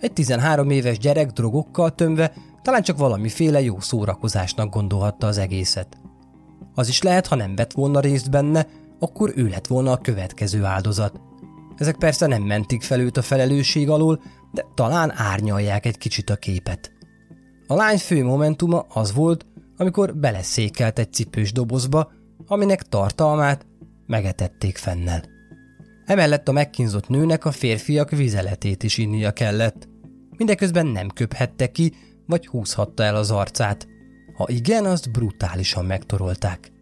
Egy 0.00 0.12
13 0.12 0.70
éves 0.70 0.99
gyerek 0.99 1.30
drogokkal 1.30 1.94
tömve 1.94 2.32
talán 2.62 2.82
csak 2.82 2.99
valamiféle 2.99 3.61
jó 3.61 3.80
szórakozásnak 3.80 4.75
gondolhatta 4.75 5.26
az 5.26 5.38
egészet. 5.38 5.99
Az 6.75 6.88
is 6.88 7.02
lehet, 7.02 7.26
ha 7.26 7.35
nem 7.35 7.54
vett 7.54 7.73
volna 7.73 8.00
részt 8.00 8.30
benne, 8.30 8.66
akkor 8.99 9.32
ő 9.35 9.49
lett 9.49 9.66
volna 9.66 9.92
a 9.92 9.99
következő 9.99 10.64
áldozat. 10.64 11.20
Ezek 11.78 11.97
persze 11.97 12.26
nem 12.26 12.42
mentik 12.42 12.82
fel 12.82 13.00
őt 13.00 13.16
a 13.16 13.23
felelősség 13.23 13.88
alól, 13.88 14.23
de 14.52 14.64
talán 14.75 15.12
árnyalják 15.16 15.87
egy 15.87 15.99
kicsit 15.99 16.30
a 16.30 16.37
képet. 16.37 16.92
A 17.66 17.75
lány 17.75 17.99
fő 17.99 18.25
momentuma 18.25 18.87
az 18.88 19.12
volt, 19.12 19.47
amikor 19.76 20.16
beleszékelt 20.16 20.99
egy 20.99 21.12
cipős 21.12 21.52
dobozba, 21.52 22.11
aminek 22.47 22.82
tartalmát 22.82 23.66
megetették 24.06 24.76
fennel. 24.76 25.23
Emellett 26.04 26.49
a 26.49 26.52
megkínzott 26.52 27.08
nőnek 27.08 27.44
a 27.44 27.50
férfiak 27.50 28.11
vizeletét 28.11 28.82
is 28.82 28.99
innia 28.99 29.30
kellett. 29.30 29.88
Mindeközben 30.37 30.87
nem 30.87 31.08
köphette 31.08 31.70
ki, 31.70 31.92
vagy 32.26 32.47
húzhatta 32.47 33.02
el 33.02 33.16
az 33.16 33.30
arcát. 33.30 33.87
Ha 34.37 34.47
igen, 34.49 34.85
azt 34.85 35.11
brutálisan 35.11 35.85
megtorolták. 35.85 36.73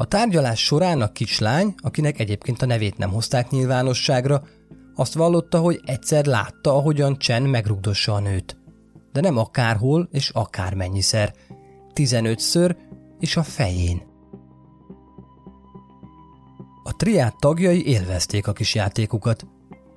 A 0.00 0.04
tárgyalás 0.04 0.64
során 0.64 1.00
a 1.00 1.12
kislány, 1.12 1.74
akinek 1.76 2.18
egyébként 2.20 2.62
a 2.62 2.66
nevét 2.66 2.98
nem 2.98 3.10
hozták 3.10 3.50
nyilvánosságra, 3.50 4.42
azt 4.94 5.14
vallotta, 5.14 5.58
hogy 5.58 5.80
egyszer 5.84 6.26
látta, 6.26 6.74
ahogyan 6.74 7.18
Chen 7.18 7.42
megrugdossa 7.42 8.14
a 8.14 8.18
nőt. 8.18 8.56
De 9.12 9.20
nem 9.20 9.36
akárhol 9.38 10.08
és 10.12 10.30
akármennyiszer. 10.30 11.34
15-ször 11.94 12.76
és 13.18 13.36
a 13.36 13.42
fején. 13.42 14.02
A 16.82 16.96
triát 16.96 17.36
tagjai 17.38 17.86
élvezték 17.86 18.46
a 18.46 18.52
kis 18.52 18.74
játékukat. 18.74 19.46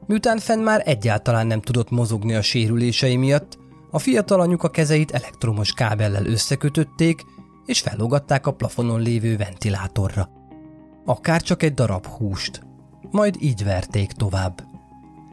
Miután 0.08 0.38
fenn 0.38 0.60
már 0.60 0.82
egyáltalán 0.86 1.48
nem 1.48 1.62
tudott 1.62 1.90
mozogni 1.90 2.34
a 2.34 2.42
sérülései 2.42 3.16
miatt, 3.16 3.58
a 3.92 4.00
fiatal 4.00 4.40
anyuka 4.40 4.70
kezeit 4.70 5.12
elektromos 5.12 5.74
kábellel 5.74 6.26
összekötötték, 6.26 7.26
és 7.66 7.80
fellogatták 7.80 8.48
a 8.48 8.54
plafonon 8.54 9.02
lévő 9.02 9.38
ventilátorra. 9.38 10.30
Akár 11.06 11.42
csak 11.42 11.64
egy 11.64 11.74
darab 11.74 12.06
húst. 12.06 12.62
Majd 13.12 13.36
így 13.40 13.64
verték 13.64 14.12
tovább. 14.12 14.64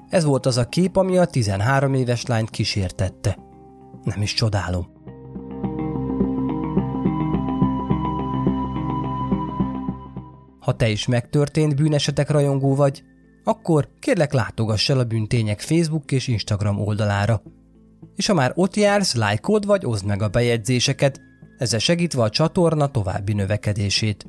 Ez 0.09 0.25
volt 0.25 0.47
az 0.47 0.57
a 0.57 0.69
kép, 0.69 0.97
ami 0.97 1.19
a 1.19 1.27
13 1.27 1.95
éves 1.95 2.27
lányt 2.27 2.51
kísértette. 2.51 3.39
Nem 4.03 4.23
is 4.23 4.35
csodálom. 4.35 4.87
Ha 10.61 10.77
te 10.77 10.89
is 10.89 11.07
megtörtént 11.07 11.77
bűnesetek 11.77 12.31
rajongó 12.31 12.75
vagy, 12.75 13.03
akkor 13.45 13.89
kérlek 13.99 14.33
látogass 14.33 14.89
el 14.89 14.99
a 14.99 15.05
bűntények 15.05 15.61
Facebook 15.61 16.13
és 16.13 16.29
Instagram 16.29 16.81
oldalára. 16.81 17.43
És 18.17 18.27
ha 18.27 18.35
már 18.35 18.53
ott 18.55 18.77
jársz, 18.77 19.15
lájkod 19.15 19.67
vagy 19.67 19.87
oszd 19.87 20.07
meg 20.07 20.23
a 20.23 20.29
bejegyzéseket, 20.29 21.21
ezzel 21.59 21.79
segítve 21.79 22.23
a 22.23 22.31
csatorna 22.31 22.87
további 22.87 23.33
növekedését. 23.33 24.27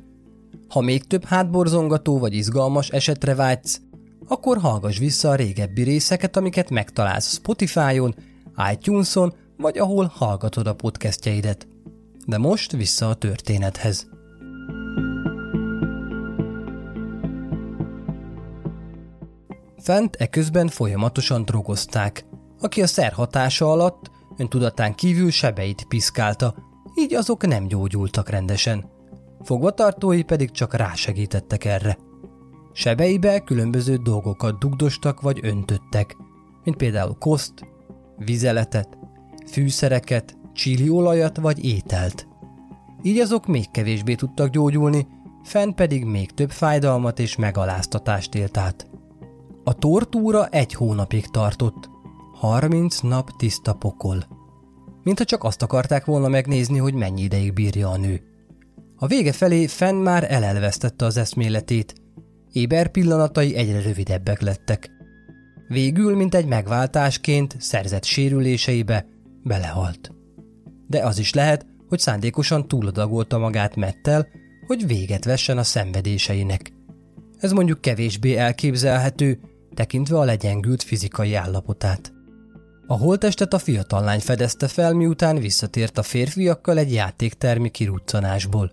Ha 0.68 0.80
még 0.80 1.06
több 1.06 1.24
hátborzongató 1.24 2.18
vagy 2.18 2.34
izgalmas 2.34 2.88
esetre 2.88 3.34
vágysz, 3.34 3.80
akkor 4.26 4.58
hallgass 4.58 4.98
vissza 4.98 5.28
a 5.28 5.34
régebbi 5.34 5.82
részeket, 5.82 6.36
amiket 6.36 6.70
megtalálsz 6.70 7.32
Spotify-on, 7.32 8.14
iTunes-on, 8.72 9.34
vagy 9.56 9.78
ahol 9.78 10.12
hallgatod 10.14 10.66
a 10.66 10.74
podcastjeidet. 10.74 11.68
De 12.26 12.38
most 12.38 12.72
vissza 12.72 13.08
a 13.08 13.14
történethez. 13.14 14.08
Fent 19.78 20.16
eközben 20.16 20.68
folyamatosan 20.68 21.44
drogozták, 21.44 22.24
aki 22.60 22.82
a 22.82 22.86
szer 22.86 23.12
hatása 23.12 23.70
alatt 23.70 24.10
öntudatán 24.36 24.94
kívül 24.94 25.30
sebeit 25.30 25.84
piszkálta, 25.88 26.54
így 27.00 27.14
azok 27.14 27.46
nem 27.46 27.66
gyógyultak 27.66 28.28
rendesen. 28.28 28.84
Fogvatartói 29.42 30.22
pedig 30.22 30.50
csak 30.50 30.74
rásegítettek 30.74 31.64
erre. 31.64 31.98
Sebeibe 32.72 33.40
különböző 33.40 33.96
dolgokat 33.96 34.58
dugdostak 34.58 35.20
vagy 35.20 35.40
öntöttek, 35.42 36.16
mint 36.64 36.76
például 36.76 37.16
koszt, 37.18 37.52
vizeletet, 38.16 38.98
fűszereket, 39.46 40.36
csíliolajat 40.52 41.36
vagy 41.36 41.64
ételt. 41.64 42.28
Így 43.02 43.18
azok 43.18 43.46
még 43.46 43.70
kevésbé 43.70 44.14
tudtak 44.14 44.48
gyógyulni, 44.48 45.06
fenn 45.42 45.74
pedig 45.74 46.04
még 46.04 46.30
több 46.30 46.50
fájdalmat 46.50 47.18
és 47.18 47.36
megaláztatást 47.36 48.34
élt 48.34 48.56
át. 48.56 48.90
A 49.64 49.74
tortúra 49.74 50.46
egy 50.46 50.74
hónapig 50.74 51.26
tartott. 51.26 51.90
30 52.32 53.00
nap 53.00 53.30
tiszta 53.36 53.72
pokol. 53.72 54.39
Mintha 55.02 55.24
csak 55.24 55.44
azt 55.44 55.62
akarták 55.62 56.04
volna 56.04 56.28
megnézni, 56.28 56.78
hogy 56.78 56.94
mennyi 56.94 57.22
ideig 57.22 57.52
bírja 57.52 57.90
a 57.90 57.96
nő. 57.96 58.20
A 58.96 59.06
vége 59.06 59.32
felé 59.32 59.66
Fenn 59.66 59.96
már 59.96 60.32
elelvesztette 60.32 61.04
az 61.04 61.16
eszméletét, 61.16 61.94
éber 62.52 62.88
pillanatai 62.88 63.54
egyre 63.54 63.80
rövidebbek 63.82 64.40
lettek. 64.40 64.90
Végül, 65.68 66.16
mint 66.16 66.34
egy 66.34 66.46
megváltásként 66.46 67.56
szerzett 67.58 68.04
sérüléseibe, 68.04 69.06
belehalt. 69.42 70.12
De 70.86 71.04
az 71.04 71.18
is 71.18 71.34
lehet, 71.34 71.66
hogy 71.88 71.98
szándékosan 71.98 72.68
túladagolta 72.68 73.38
magát 73.38 73.76
mettel, 73.76 74.28
hogy 74.66 74.86
véget 74.86 75.24
vessen 75.24 75.58
a 75.58 75.62
szenvedéseinek. 75.62 76.72
Ez 77.38 77.52
mondjuk 77.52 77.80
kevésbé 77.80 78.36
elképzelhető, 78.36 79.40
tekintve 79.74 80.18
a 80.18 80.24
legyengült 80.24 80.82
fizikai 80.82 81.34
állapotát. 81.34 82.12
A 82.90 82.96
holtestet 82.96 83.52
a 83.54 83.58
fiatal 83.58 84.04
lány 84.04 84.20
fedezte 84.20 84.68
fel, 84.68 84.92
miután 84.92 85.36
visszatért 85.36 85.98
a 85.98 86.02
férfiakkal 86.02 86.78
egy 86.78 86.92
játéktermi 86.92 87.68
kiruccanásból. 87.68 88.72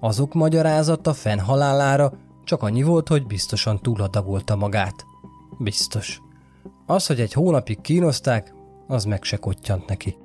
Azok 0.00 0.34
magyarázata 0.34 1.12
fenn 1.12 1.38
halálára 1.38 2.12
csak 2.44 2.62
annyi 2.62 2.82
volt, 2.82 3.08
hogy 3.08 3.26
biztosan 3.26 3.80
túladagolta 3.80 4.56
magát. 4.56 5.04
Biztos. 5.58 6.20
Az, 6.86 7.06
hogy 7.06 7.20
egy 7.20 7.32
hónapig 7.32 7.80
kínozták, 7.80 8.54
az 8.86 9.04
meg 9.04 9.22
se 9.22 9.38
neki. 9.86 10.16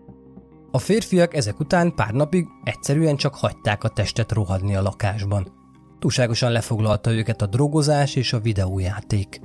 A 0.72 0.80
férfiak 0.80 1.36
ezek 1.36 1.60
után 1.60 1.96
pár 1.96 2.14
napig 2.14 2.48
egyszerűen 2.64 3.16
csak 3.16 3.36
hagyták 3.36 3.84
a 3.84 3.90
testet 3.90 4.32
rohadni 4.32 4.76
a 4.76 4.82
lakásban. 4.82 5.52
Túlságosan 6.00 6.52
lefoglalta 6.52 7.12
őket 7.12 7.42
a 7.42 7.48
drogozás 7.48 8.16
és 8.16 8.34
a 8.34 8.40
videójáték. 8.40 9.42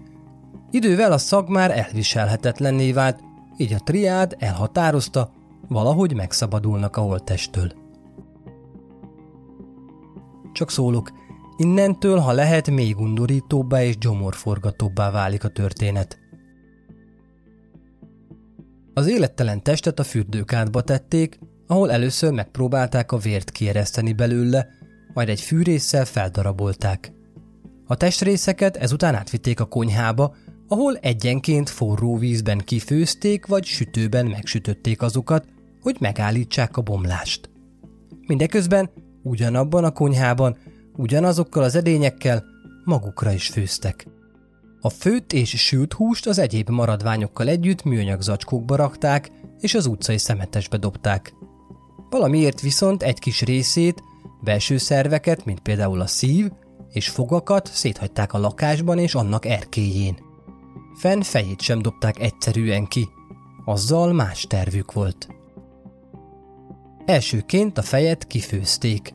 Idővel 0.71 1.13
a 1.13 1.19
szag 1.19 1.49
már 1.49 1.79
elviselhetetlenné 1.79 2.93
vált, 2.93 3.31
így 3.57 3.73
a 3.73 3.79
triád 3.79 4.37
elhatározta, 4.39 5.33
valahogy 5.69 6.15
megszabadulnak 6.15 6.97
a 6.97 7.01
holttesttől. 7.01 7.73
Csak 10.53 10.71
szólok, 10.71 11.13
innentől, 11.57 12.19
ha 12.19 12.33
lehet, 12.33 12.71
még 12.71 12.99
undorítóbbá 12.99 13.83
és 13.83 13.99
gyomorforgatóbbá 13.99 15.11
válik 15.11 15.45
a 15.45 15.49
történet. 15.49 16.19
Az 18.95 19.07
élettelen 19.07 19.63
testet 19.63 19.99
a 19.99 20.05
fürdőkádba 20.05 20.83
tették, 20.83 21.39
ahol 21.67 21.93
először 21.93 22.33
megpróbálták 22.33 23.13
a 23.13 23.17
vért 23.17 23.51
kiereszteni 23.51 24.13
belőle, 24.13 24.69
majd 25.15 25.29
egy 25.29 25.41
fűrészsel 25.41 26.05
feldarabolták. 26.05 27.13
A 27.87 27.97
testrészeket 27.97 28.77
ezután 28.77 29.15
átvitték 29.15 29.61
a 29.61 29.65
konyhába, 29.65 30.35
ahol 30.73 30.97
egyenként 30.97 31.71
forró 31.71 32.17
vízben 32.17 32.59
kifőzték 32.59 33.47
vagy 33.47 33.65
sütőben 33.65 34.27
megsütötték 34.27 35.03
azokat, 35.03 35.45
hogy 35.81 35.97
megállítsák 36.01 36.77
a 36.77 36.83
bomlást. 36.83 37.51
Mindeközben 38.27 38.91
ugyanabban 39.23 39.85
a 39.85 39.91
konyhában, 39.91 40.57
ugyanazokkal 40.97 41.63
az 41.63 41.75
edényekkel 41.75 42.45
magukra 42.85 43.33
is 43.33 43.49
főztek. 43.49 44.07
A 44.81 44.89
főtt 44.89 45.33
és 45.33 45.49
sült 45.49 45.93
húst 45.93 46.27
az 46.27 46.39
egyéb 46.39 46.69
maradványokkal 46.69 47.49
együtt 47.49 47.83
műanyag 47.83 48.21
zacskókba 48.21 48.77
rakták, 48.77 49.31
és 49.61 49.75
az 49.75 49.87
utcai 49.87 50.19
szemetesbe 50.19 50.77
dobták. 50.77 51.35
Valamiért 52.11 52.61
viszont 52.61 53.03
egy 53.03 53.19
kis 53.19 53.43
részét, 53.43 54.03
belső 54.43 54.77
szerveket, 54.77 55.45
mint 55.45 55.61
például 55.61 56.01
a 56.01 56.07
szív, 56.07 56.51
és 56.93 57.09
fogakat 57.09 57.71
széthagyták 57.73 58.33
a 58.33 58.39
lakásban 58.39 58.99
és 58.99 59.15
annak 59.15 59.47
erkélyén. 59.47 60.31
Fenn 61.03 61.21
fejét 61.21 61.61
sem 61.61 61.83
dobták 61.83 62.19
egyszerűen 62.21 62.87
ki, 62.87 63.09
azzal 63.65 64.13
más 64.13 64.43
tervük 64.43 64.93
volt. 64.93 65.29
Elsőként 67.05 67.79
a 67.79 67.83
fejet 67.83 68.27
kifőzték. 68.27 69.15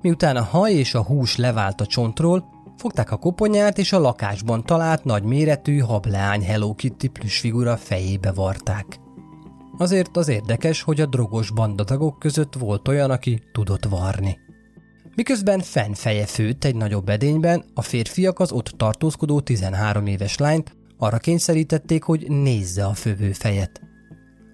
Miután 0.00 0.36
a 0.36 0.42
haj 0.42 0.72
és 0.72 0.94
a 0.94 1.02
hús 1.02 1.36
levált 1.36 1.80
a 1.80 1.86
csontról, 1.86 2.44
fogták 2.76 3.10
a 3.10 3.16
koponyát 3.16 3.78
és 3.78 3.92
a 3.92 3.98
lakásban 3.98 4.64
talált 4.64 5.04
nagy 5.04 5.22
méretű 5.22 5.78
hableány 5.78 6.44
Hello 6.44 6.74
Kitty 6.74 7.06
plüssfigura 7.06 7.76
fejébe 7.76 8.32
varták. 8.32 9.00
Azért 9.78 10.16
az 10.16 10.28
érdekes, 10.28 10.82
hogy 10.82 11.00
a 11.00 11.06
drogos 11.06 11.50
bandatagok 11.50 12.18
között 12.18 12.54
volt 12.54 12.88
olyan, 12.88 13.10
aki 13.10 13.42
tudott 13.52 13.84
varni. 13.84 14.38
Miközben 15.14 15.60
Fenn 15.60 15.92
feje 15.92 16.26
főtt 16.26 16.64
egy 16.64 16.76
nagyobb 16.76 17.08
edényben, 17.08 17.64
a 17.74 17.82
férfiak 17.82 18.38
az 18.38 18.52
ott 18.52 18.74
tartózkodó 18.76 19.40
13 19.40 20.06
éves 20.06 20.36
lányt 20.36 20.80
arra 21.02 21.18
kényszerítették, 21.18 22.02
hogy 22.02 22.30
nézze 22.30 22.84
a 22.84 22.94
fövő 22.94 23.32
fejet. 23.32 23.80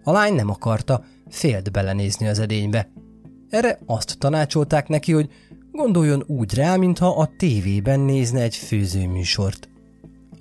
A 0.02 0.12
lány 0.12 0.34
nem 0.34 0.50
akarta, 0.50 1.04
félt 1.28 1.72
belenézni 1.72 2.28
az 2.28 2.38
edénybe. 2.38 2.90
Erre 3.48 3.78
azt 3.86 4.18
tanácsolták 4.18 4.88
neki, 4.88 5.12
hogy 5.12 5.30
gondoljon 5.72 6.24
úgy 6.26 6.54
rá, 6.54 6.76
mintha 6.76 7.16
a 7.16 7.30
tévében 7.36 8.00
nézne 8.00 8.40
egy 8.40 8.56
főzőműsort. 8.56 9.68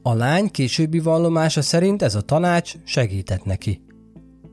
A 0.01 0.13
lány 0.13 0.51
későbbi 0.51 0.99
vallomása 0.99 1.61
szerint 1.61 2.01
ez 2.01 2.15
a 2.15 2.21
tanács 2.21 2.73
segített 2.83 3.43
neki. 3.43 3.81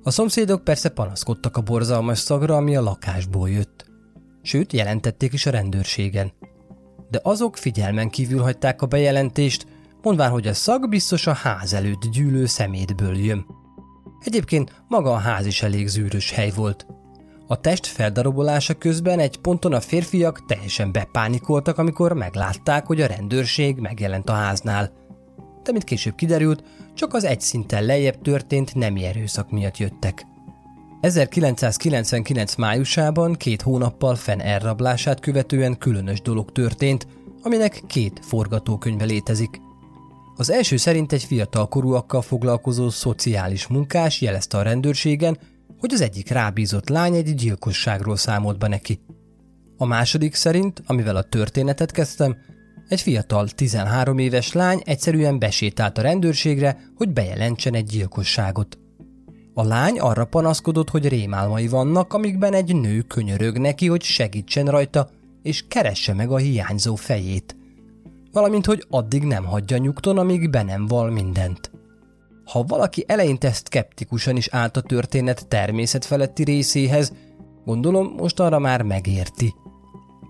A 0.03 0.11
szomszédok 0.11 0.65
persze 0.65 0.89
panaszkodtak 0.89 1.57
a 1.57 1.63
borzalmas 1.63 2.19
szagra, 2.19 2.57
ami 2.57 2.77
a 2.77 2.83
lakásból 2.83 3.51
jött. 3.51 3.85
Sőt, 4.43 4.73
jelentették 4.73 5.33
is 5.33 5.47
a 5.47 5.51
rendőrségen. 5.51 6.33
De 7.11 7.21
azok 7.23 7.57
figyelmen 7.57 8.09
kívül 8.11 8.41
hagyták 8.41 8.83
a 8.83 8.87
bejelentést, 8.87 9.67
mondván, 10.05 10.31
hogy 10.31 10.47
a 10.47 10.55
szag 10.55 10.89
biztos 10.89 11.27
a 11.27 11.33
ház 11.33 11.75
előtt 11.75 12.11
gyűlő 12.11 12.47
szemétből 12.47 13.17
jön. 13.17 13.47
Egyébként 14.21 14.83
maga 14.89 15.13
a 15.13 15.17
ház 15.19 15.47
is 15.47 15.63
elég 15.63 15.89
zűrös 15.89 16.31
hely 16.31 16.53
volt. 16.57 16.87
A 17.47 17.61
test 17.61 17.87
feldarabolása 17.87 18.75
közben 18.75 19.19
egy 19.19 19.37
ponton 19.37 19.73
a 19.73 19.81
férfiak 19.81 20.45
teljesen 20.47 20.93
bepánikoltak, 20.93 21.79
amikor 21.79 22.13
meglátták, 22.13 22.87
hogy 22.87 23.01
a 23.01 23.07
rendőrség 23.07 23.77
megjelent 23.77 24.29
a 24.29 24.33
háznál. 24.33 24.93
De 25.63 25.73
mint 25.73 25.85
később 25.85 26.15
kiderült, 26.15 26.65
csak 26.95 27.15
az 27.15 27.25
egy 27.25 27.41
szinten 27.41 27.85
lejjebb 27.85 28.21
történt 28.23 28.75
nemi 28.75 29.05
erőszak 29.05 29.51
miatt 29.51 29.77
jöttek. 29.77 30.27
1999 31.01 32.55
májusában, 32.55 33.35
két 33.35 33.63
hónappal 33.63 34.15
fenn 34.15 34.41
elrablását 34.41 35.21
követően 35.21 35.79
különös 35.79 36.21
dolog 36.21 36.53
történt, 36.53 37.07
aminek 37.43 37.83
két 37.87 38.21
forgatókönyve 38.23 39.05
létezik. 39.05 39.61
Az 40.37 40.51
első 40.51 40.77
szerint 40.77 41.13
egy 41.13 41.25
fiatal 41.25 41.69
korúakkal 41.69 42.23
foglalkozó 42.23 42.91
szociális 42.91 43.67
munkás 43.67 44.21
jelezte 44.21 44.59
a 44.59 44.63
rendőrségen, 44.63 45.39
hogy 45.79 45.93
az 45.93 46.01
egyik 46.01 46.29
rábízott 46.29 46.89
lány 46.89 47.15
egy 47.15 47.35
gyilkosságról 47.35 48.17
számolt 48.17 48.59
be 48.59 48.69
neki. 48.69 49.01
A 49.77 49.87
második 49.87 50.35
szerint, 50.35 50.83
amivel 50.87 51.17
a 51.17 51.23
történetet 51.23 51.91
kezdtem, 51.91 52.37
egy 52.89 53.01
fiatal 53.01 53.49
13 53.49 54.19
éves 54.19 54.53
lány 54.53 54.83
egyszerűen 54.85 55.39
besétált 55.39 55.99
a 55.99 56.03
rendőrségre, 56.03 56.91
hogy 56.97 57.13
bejelentsen 57.13 57.75
egy 57.75 57.87
gyilkosságot. 57.87 58.79
A 59.55 59.63
lány 59.63 59.99
arra 59.99 60.25
panaszkodott, 60.25 60.91
hogy 60.91 61.09
rémálmai 61.09 61.69
vannak, 61.69 62.13
amikben 62.13 62.55
egy 62.55 62.77
nő 62.77 63.01
könyörög 63.01 63.59
neki, 63.59 63.87
hogy 63.87 64.03
segítsen 64.03 64.67
rajta, 64.67 65.11
és 65.43 65.65
keresse 65.69 66.15
meg 66.15 66.31
a 66.31 66.37
hiányzó 66.37 66.95
fejét– 66.95 67.57
valamint 68.35 68.67
hogy 68.67 68.87
addig 68.91 69.23
nem 69.23 69.45
hagyja 69.45 69.77
nyugton, 69.77 70.19
amíg 70.19 70.51
be 70.51 70.63
nem 70.63 70.87
val 70.87 71.11
mindent. 71.11 71.71
Ha 72.45 72.63
valaki 72.63 73.05
eleinte 73.07 73.53
szkeptikusan 73.53 74.37
is 74.37 74.49
állt 74.49 74.77
a 74.77 74.81
történet 74.81 75.49
természetfeletti 75.49 76.45
részéhez, 76.45 77.13
gondolom 77.65 78.15
most 78.17 78.41
arra 78.41 78.59
már 78.59 78.83
megérti. 78.83 79.55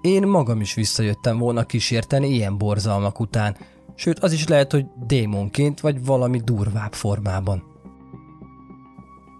Én 0.01 0.27
magam 0.27 0.61
is 0.61 0.75
visszajöttem 0.75 1.38
volna 1.38 1.64
kísérteni 1.64 2.29
ilyen 2.29 2.59
borzalmak 2.59 3.21
után, 3.21 3.57
Sőt, 3.97 4.19
az 4.19 4.33
is 4.33 4.49
lehet, 4.49 4.73
hogy 4.73 4.87
démonként 5.07 5.81
vagy 5.81 6.05
valami 6.05 6.40
durvább 6.45 6.93
formában. 6.93 7.62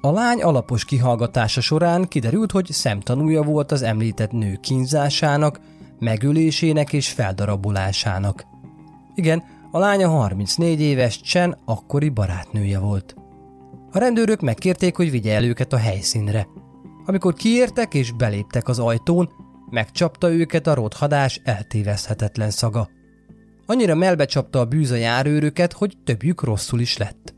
A 0.00 0.11
lány 0.11 0.42
alapos 0.42 0.85
kihallgatása 0.85 1.61
során 1.61 2.09
kiderült, 2.09 2.53
hogy 2.53 2.66
szemtanúja 2.70 3.42
volt 3.42 3.72
az 3.72 3.83
említett 3.83 4.31
nő 4.31 4.59
kínzásának, 4.62 5.61
megölésének 5.98 6.92
és 6.92 7.09
feldarabolásának. 7.09 8.44
Igen, 9.14 9.42
a 9.70 9.79
lánya 9.79 10.09
34 10.09 10.81
éves 10.81 11.20
Chen 11.20 11.59
akkori 11.64 12.09
barátnője 12.09 12.79
volt. 12.79 13.14
A 13.90 13.98
rendőrök 13.98 14.40
megkérték, 14.40 14.96
hogy 14.96 15.11
vigye 15.11 15.35
el 15.35 15.44
őket 15.44 15.72
a 15.72 15.77
helyszínre. 15.77 16.46
Amikor 17.07 17.35
kiértek 17.35 17.94
és 17.94 18.12
beléptek 18.12 18.68
az 18.68 18.79
ajtón, 18.79 19.31
megcsapta 19.70 20.33
őket 20.33 20.66
a 20.66 20.74
rothadás 20.74 21.40
eltévezhetetlen 21.44 22.50
szaga. 22.50 22.88
Annyira 23.66 23.94
melbecsapta 23.94 24.61
a 24.61 24.64
bűz 24.64 24.90
a 24.90 24.96
járőröket, 24.96 25.72
hogy 25.72 25.96
többjük 26.05 26.42
rosszul 26.42 26.81
is 26.81 26.96
lett. 26.96 27.35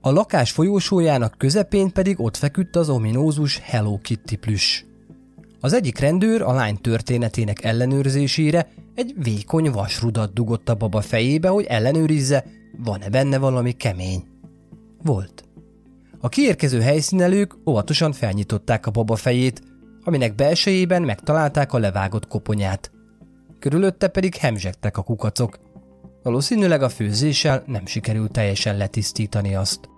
A 0.00 0.10
lakás 0.10 0.50
folyósójának 0.50 1.38
közepén 1.38 1.92
pedig 1.92 2.20
ott 2.20 2.36
feküdt 2.36 2.76
az 2.76 2.88
ominózus 2.88 3.58
Hello 3.58 3.98
Kitty 3.98 4.36
plüss. 4.36 4.84
Az 5.64 5.72
egyik 5.72 5.98
rendőr 5.98 6.42
a 6.42 6.52
lány 6.52 6.80
történetének 6.80 7.64
ellenőrzésére 7.64 8.68
egy 8.94 9.14
vékony 9.22 9.70
vasrudat 9.70 10.32
dugott 10.32 10.68
a 10.68 10.74
baba 10.74 11.00
fejébe, 11.00 11.48
hogy 11.48 11.64
ellenőrizze, 11.64 12.44
van-e 12.78 13.08
benne 13.08 13.38
valami 13.38 13.72
kemény. 13.72 14.24
Volt. 15.02 15.44
A 16.20 16.28
kiérkező 16.28 16.80
helyszínelők 16.80 17.56
óvatosan 17.66 18.12
felnyitották 18.12 18.86
a 18.86 18.90
baba 18.90 19.16
fejét, 19.16 19.62
aminek 20.02 20.34
belsejében 20.34 21.02
megtalálták 21.02 21.72
a 21.72 21.78
levágott 21.78 22.26
koponyát. 22.26 22.90
Körülötte 23.58 24.08
pedig 24.08 24.34
hemzsegtek 24.34 24.96
a 24.96 25.02
kukacok. 25.02 25.58
Valószínűleg 26.22 26.82
a 26.82 26.88
főzéssel 26.88 27.62
nem 27.66 27.86
sikerült 27.86 28.32
teljesen 28.32 28.76
letisztítani 28.76 29.54
azt. 29.54 29.88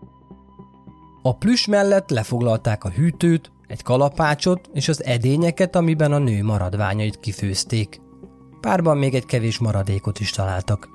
A 1.22 1.36
plüss 1.36 1.66
mellett 1.66 2.10
lefoglalták 2.10 2.84
a 2.84 2.90
hűtőt, 2.90 3.50
egy 3.66 3.82
kalapácsot 3.82 4.70
és 4.72 4.88
az 4.88 5.04
edényeket, 5.04 5.76
amiben 5.76 6.12
a 6.12 6.18
nő 6.18 6.42
maradványait 6.42 7.20
kifőzték. 7.20 8.00
Párban 8.60 8.96
még 8.98 9.14
egy 9.14 9.26
kevés 9.26 9.58
maradékot 9.58 10.20
is 10.20 10.30
találtak. 10.30 10.88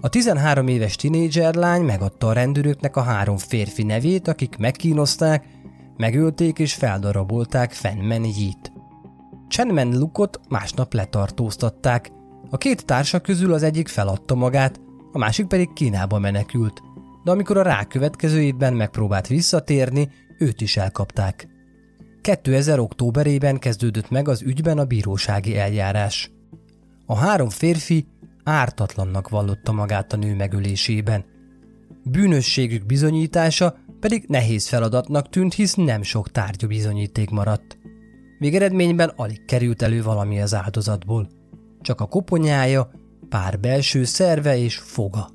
A 0.00 0.08
13 0.08 0.68
éves 0.68 0.96
tinédzser 0.96 1.54
lány 1.54 1.82
megadta 1.82 2.28
a 2.28 2.32
rendőröknek 2.32 2.96
a 2.96 3.02
három 3.02 3.36
férfi 3.36 3.82
nevét, 3.82 4.28
akik 4.28 4.56
megkínozták, 4.56 5.46
megölték 5.96 6.58
és 6.58 6.74
feldarabolták 6.74 7.72
Fenmen 7.72 8.24
Yit. 8.24 8.72
Chenmen 9.48 9.98
Lukot 9.98 10.40
másnap 10.48 10.92
letartóztatták. 10.92 12.12
A 12.50 12.58
két 12.58 12.84
társa 12.84 13.20
közül 13.20 13.52
az 13.52 13.62
egyik 13.62 13.88
feladta 13.88 14.34
magát, 14.34 14.80
a 15.12 15.18
másik 15.18 15.46
pedig 15.46 15.72
Kínába 15.72 16.18
menekült. 16.18 16.82
De 17.24 17.30
amikor 17.30 17.56
a 17.56 17.62
rákövetkező 17.62 18.42
évben 18.42 18.74
megpróbált 18.74 19.26
visszatérni, 19.26 20.08
őt 20.38 20.60
is 20.60 20.76
elkapták. 20.76 21.51
2000. 22.22 22.78
októberében 22.78 23.58
kezdődött 23.58 24.10
meg 24.10 24.28
az 24.28 24.42
ügyben 24.42 24.78
a 24.78 24.84
bírósági 24.84 25.56
eljárás. 25.56 26.30
A 27.06 27.16
három 27.16 27.48
férfi 27.48 28.06
ártatlannak 28.44 29.28
vallotta 29.28 29.72
magát 29.72 30.12
a 30.12 30.16
nő 30.16 30.34
megölésében. 30.34 31.24
Bűnösségük 32.04 32.86
bizonyítása 32.86 33.76
pedig 34.00 34.24
nehéz 34.28 34.68
feladatnak 34.68 35.28
tűnt, 35.28 35.54
hisz 35.54 35.74
nem 35.74 36.02
sok 36.02 36.30
tárgyú 36.30 36.68
bizonyíték 36.68 37.30
maradt. 37.30 37.78
Végeredményben 38.38 39.12
alig 39.16 39.44
került 39.44 39.82
elő 39.82 40.02
valami 40.02 40.40
az 40.40 40.54
áldozatból. 40.54 41.28
Csak 41.80 42.00
a 42.00 42.06
koponyája, 42.06 42.90
pár 43.28 43.60
belső 43.60 44.04
szerve 44.04 44.56
és 44.56 44.76
foga. 44.76 45.28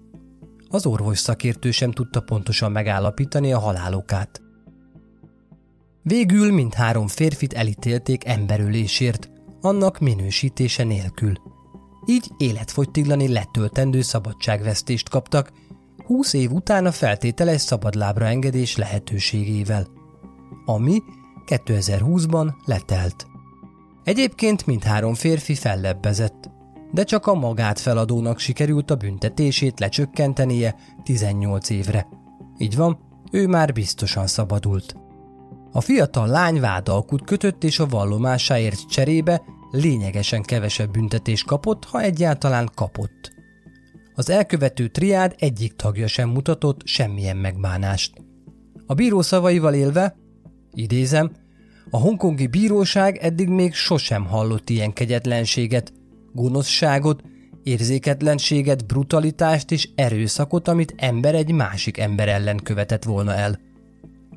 Az 0.70 0.86
orvos 0.86 1.20
szakértő 1.20 1.72
sem 1.72 1.92
tudta 1.92 2.22
pontosan 2.22 2.72
megállapítani 2.72 3.54
a 3.54 3.60
halálokát. 3.60 4.42
Végül 6.08 6.52
mindhárom 6.52 7.08
férfit 7.08 7.54
elítélték 7.54 8.26
emberölésért, 8.26 9.30
annak 9.62 10.00
minősítése 10.00 10.84
nélkül. 10.84 11.34
Így 12.06 12.32
életfogytiglani 12.38 13.28
letöltendő 13.28 14.02
szabadságvesztést 14.02 15.10
kaptak, 15.10 15.52
20 16.06 16.34
év 16.34 16.52
után 16.52 16.86
a 16.86 16.92
feltételes 16.92 17.62
szabadlábra 17.62 18.26
engedés 18.26 18.76
lehetőségével, 18.76 19.88
ami 20.66 21.02
2020-ban 21.46 22.48
letelt. 22.66 23.28
Egyébként 24.04 24.66
mindhárom 24.66 25.14
férfi 25.14 25.56
fellebbezett, 25.56 26.50
de 26.92 27.04
csak 27.04 27.28
a 27.28 27.34
magát 27.34 27.80
feladónak 27.80 28.40
sikerült 28.40 28.92
a 28.92 28.96
büntetését 28.96 29.80
lecsökkentenie 29.80 30.76
18 31.04 31.70
évre. 31.70 32.08
Így 32.58 32.76
van, 32.76 32.98
ő 33.32 33.48
már 33.48 33.74
biztosan 33.74 34.28
szabadult. 34.28 35.06
A 35.78 35.82
fiatal 35.82 36.28
lány 36.28 36.60
vádalkut 36.60 37.24
kötött 37.24 37.64
és 37.64 37.80
a 37.80 37.86
vallomásáért 37.86 38.90
cserébe 38.90 39.42
lényegesen 39.72 40.42
kevesebb 40.42 40.92
büntetés 40.92 41.44
kapott, 41.44 41.86
ha 41.86 42.02
egyáltalán 42.02 42.70
kapott. 42.76 43.32
Az 44.16 44.30
elkövető 44.30 44.88
triád 44.88 45.36
egyik 45.38 45.76
tagja 45.76 46.08
sem 46.08 46.30
mutatott 46.30 46.82
semmilyen 46.86 47.38
megbánást. 47.38 48.14
A 48.86 48.94
bíró 48.94 49.22
szavaival 49.22 49.74
élve, 49.74 50.16
idézem, 50.72 51.32
a 51.90 51.98
hongkongi 51.98 52.48
bíróság 52.48 53.18
eddig 53.18 53.50
még 53.50 53.74
sosem 53.74 54.26
hallott 54.26 54.70
ilyen 54.70 54.94
kegyetlenséget, 54.94 55.94
gonoszságot, 56.34 57.22
érzéketlenséget, 57.64 58.86
brutalitást 58.86 59.72
és 59.72 59.90
erőszakot, 59.96 60.68
amit 60.68 60.94
ember 60.98 61.36
egy 61.36 61.52
másik 61.52 61.98
ember 61.98 62.28
ellen 62.28 62.58
követett 62.58 63.04
volna 63.04 63.34
el. 63.34 63.67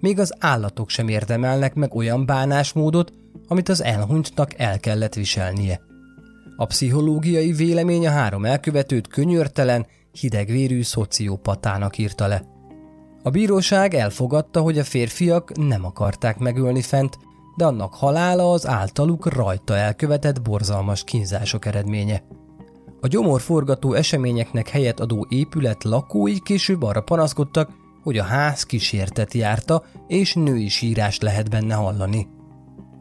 Még 0.01 0.19
az 0.19 0.35
állatok 0.39 0.89
sem 0.89 1.09
érdemelnek 1.09 1.75
meg 1.75 1.95
olyan 1.95 2.27
bánásmódot, 2.27 3.13
amit 3.49 3.69
az 3.69 3.83
elhunytnak 3.83 4.59
el 4.59 4.81
kellett 4.81 5.15
viselnie. 5.15 5.81
A 6.57 6.67
pszichológiai 6.67 7.53
vélemény 7.53 8.07
a 8.07 8.11
három 8.11 8.45
elkövetőt 8.45 9.09
könyörtelen, 9.09 9.87
hidegvérű 10.13 10.83
szociopatának 10.83 11.99
írta 11.99 12.27
le. 12.27 12.45
A 13.23 13.31
bíróság 13.31 13.95
elfogadta, 13.95 14.61
hogy 14.61 14.79
a 14.79 14.85
férfiak 14.85 15.57
nem 15.57 15.85
akarták 15.85 16.39
megölni 16.39 16.83
fent, 16.83 17.19
de 17.57 17.65
annak 17.65 17.95
halála 17.95 18.53
az 18.53 18.67
általuk 18.67 19.33
rajta 19.33 19.77
elkövetett 19.77 20.43
borzalmas 20.43 21.05
kínzások 21.05 21.67
eredménye. 21.67 22.23
A 23.01 23.07
gyomorforgató 23.07 23.93
eseményeknek 23.93 24.69
helyet 24.69 25.01
adó 25.01 25.27
épület 25.29 25.85
lakói 25.85 26.41
később 26.41 26.83
arra 26.83 27.01
panaszkodtak, 27.01 27.71
hogy 28.03 28.19
a 28.19 28.25
ház 28.25 28.63
kísértet 28.63 29.35
járta, 29.35 29.85
és 30.07 30.35
női 30.35 30.69
sírást 30.69 31.23
lehet 31.23 31.51
benne 31.51 31.75
hallani. 31.75 32.27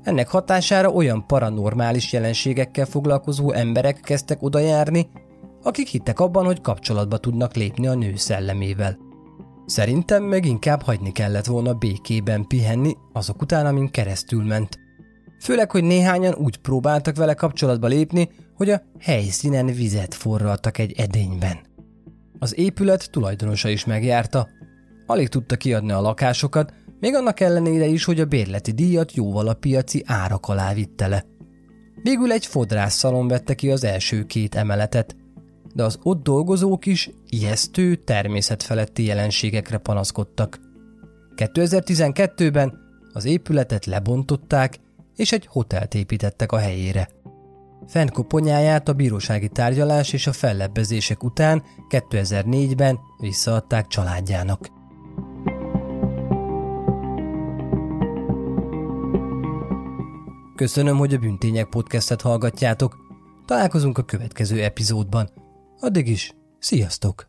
Ennek 0.04 0.28
hatására 0.28 0.90
olyan 0.90 1.28
paranormális 1.28 2.14
jelenségekkel 2.14 2.86
foglalkozó 2.86 3.52
emberek 3.52 4.00
kezdtek 4.00 4.44
odajárni, 4.44 5.10
akik 5.64 5.88
hittek 5.88 6.20
abban, 6.20 6.46
hogy 6.46 6.62
kapcsolatba 6.62 7.18
tudnak 7.18 7.56
lépni 7.56 7.88
a 7.88 7.94
nő 7.94 8.16
szellemével. 8.16 8.98
Szerintem 9.66 10.24
meg 10.24 10.46
inkább 10.46 10.82
hagyni 10.82 11.12
kellett 11.12 11.46
volna 11.46 11.74
békében 11.74 12.48
pihenni 12.48 12.96
azok 13.14 13.42
után, 13.42 13.66
amin 13.66 13.92
keresztül 13.92 14.44
ment. 14.44 14.80
Főleg, 15.40 15.72
hogy 15.72 15.84
néhányan 15.84 16.34
úgy 16.34 16.58
próbáltak 16.58 17.16
vele 17.16 17.34
kapcsolatba 17.34 17.88
lépni, 17.88 18.30
hogy 18.56 18.70
a 18.70 18.82
helyszínen 19.00 19.66
vizet 19.66 20.14
forraltak 20.14 20.78
egy 20.78 21.00
edényben. 21.00 21.58
Az 22.40 22.58
épület 22.58 23.12
tulajdonosa 23.12 23.70
is 23.70 23.86
megjárta. 23.86 24.48
Alig 25.10 25.28
tudta 25.28 25.56
kiadni 25.56 25.91
a 25.91 26.02
lakásokat, 26.02 26.74
még 27.00 27.15
annak 27.15 27.39
ellenére 27.39 27.86
is, 27.86 28.04
hogy 28.04 28.19
a 28.19 28.26
bérleti 28.26 28.72
díjat 28.72 29.13
jóval 29.13 29.48
a 29.48 29.54
piaci 29.54 30.04
árak 30.06 30.48
alá 30.48 30.74
vitte 30.74 31.08
le. 31.08 31.26
Végül 32.04 32.32
egy 32.32 32.45
fodrászszalon 32.45 33.28
vette 33.28 33.56
ki 33.56 33.72
az 33.72 33.84
első 33.84 34.26
két 34.26 34.56
emeletet, 34.56 35.15
de 35.74 35.84
az 35.84 36.00
ott 36.04 36.24
dolgozók 36.24 36.86
is 36.86 37.10
ijesztő, 37.30 37.95
természetfeletti 37.95 39.06
jelenségekre 39.06 39.78
panaszkodtak. 39.78 40.60
2012-ben 41.36 42.74
az 43.13 43.26
épületet 43.26 43.86
lebontották, 43.86 44.80
és 45.15 45.32
egy 45.32 45.45
hotelt 45.45 45.95
építettek 45.95 46.52
a 46.52 46.58
helyére. 46.58 47.10
Fent 47.88 48.12
koponyáját 48.12 48.89
a 48.89 48.93
bírósági 48.93 49.48
tárgyalás 49.48 50.13
és 50.13 50.28
a 50.28 50.32
fellebbezések 50.32 51.24
után 51.24 51.63
2004-ben 51.89 53.00
visszaadták 53.19 53.88
családjának. 53.88 54.78
Köszönöm, 60.60 60.98
hogy 60.98 61.13
a 61.13 61.17
Bűntények 61.17 61.69
podcastet 61.69 62.22
hallgatjátok. 62.22 62.98
Találkozunk 63.45 63.98
a 63.98 64.04
következő 64.04 64.63
epizódban. 64.63 65.30
Addig 65.80 66.08
is, 66.08 66.34
sziasztok! 66.60 67.29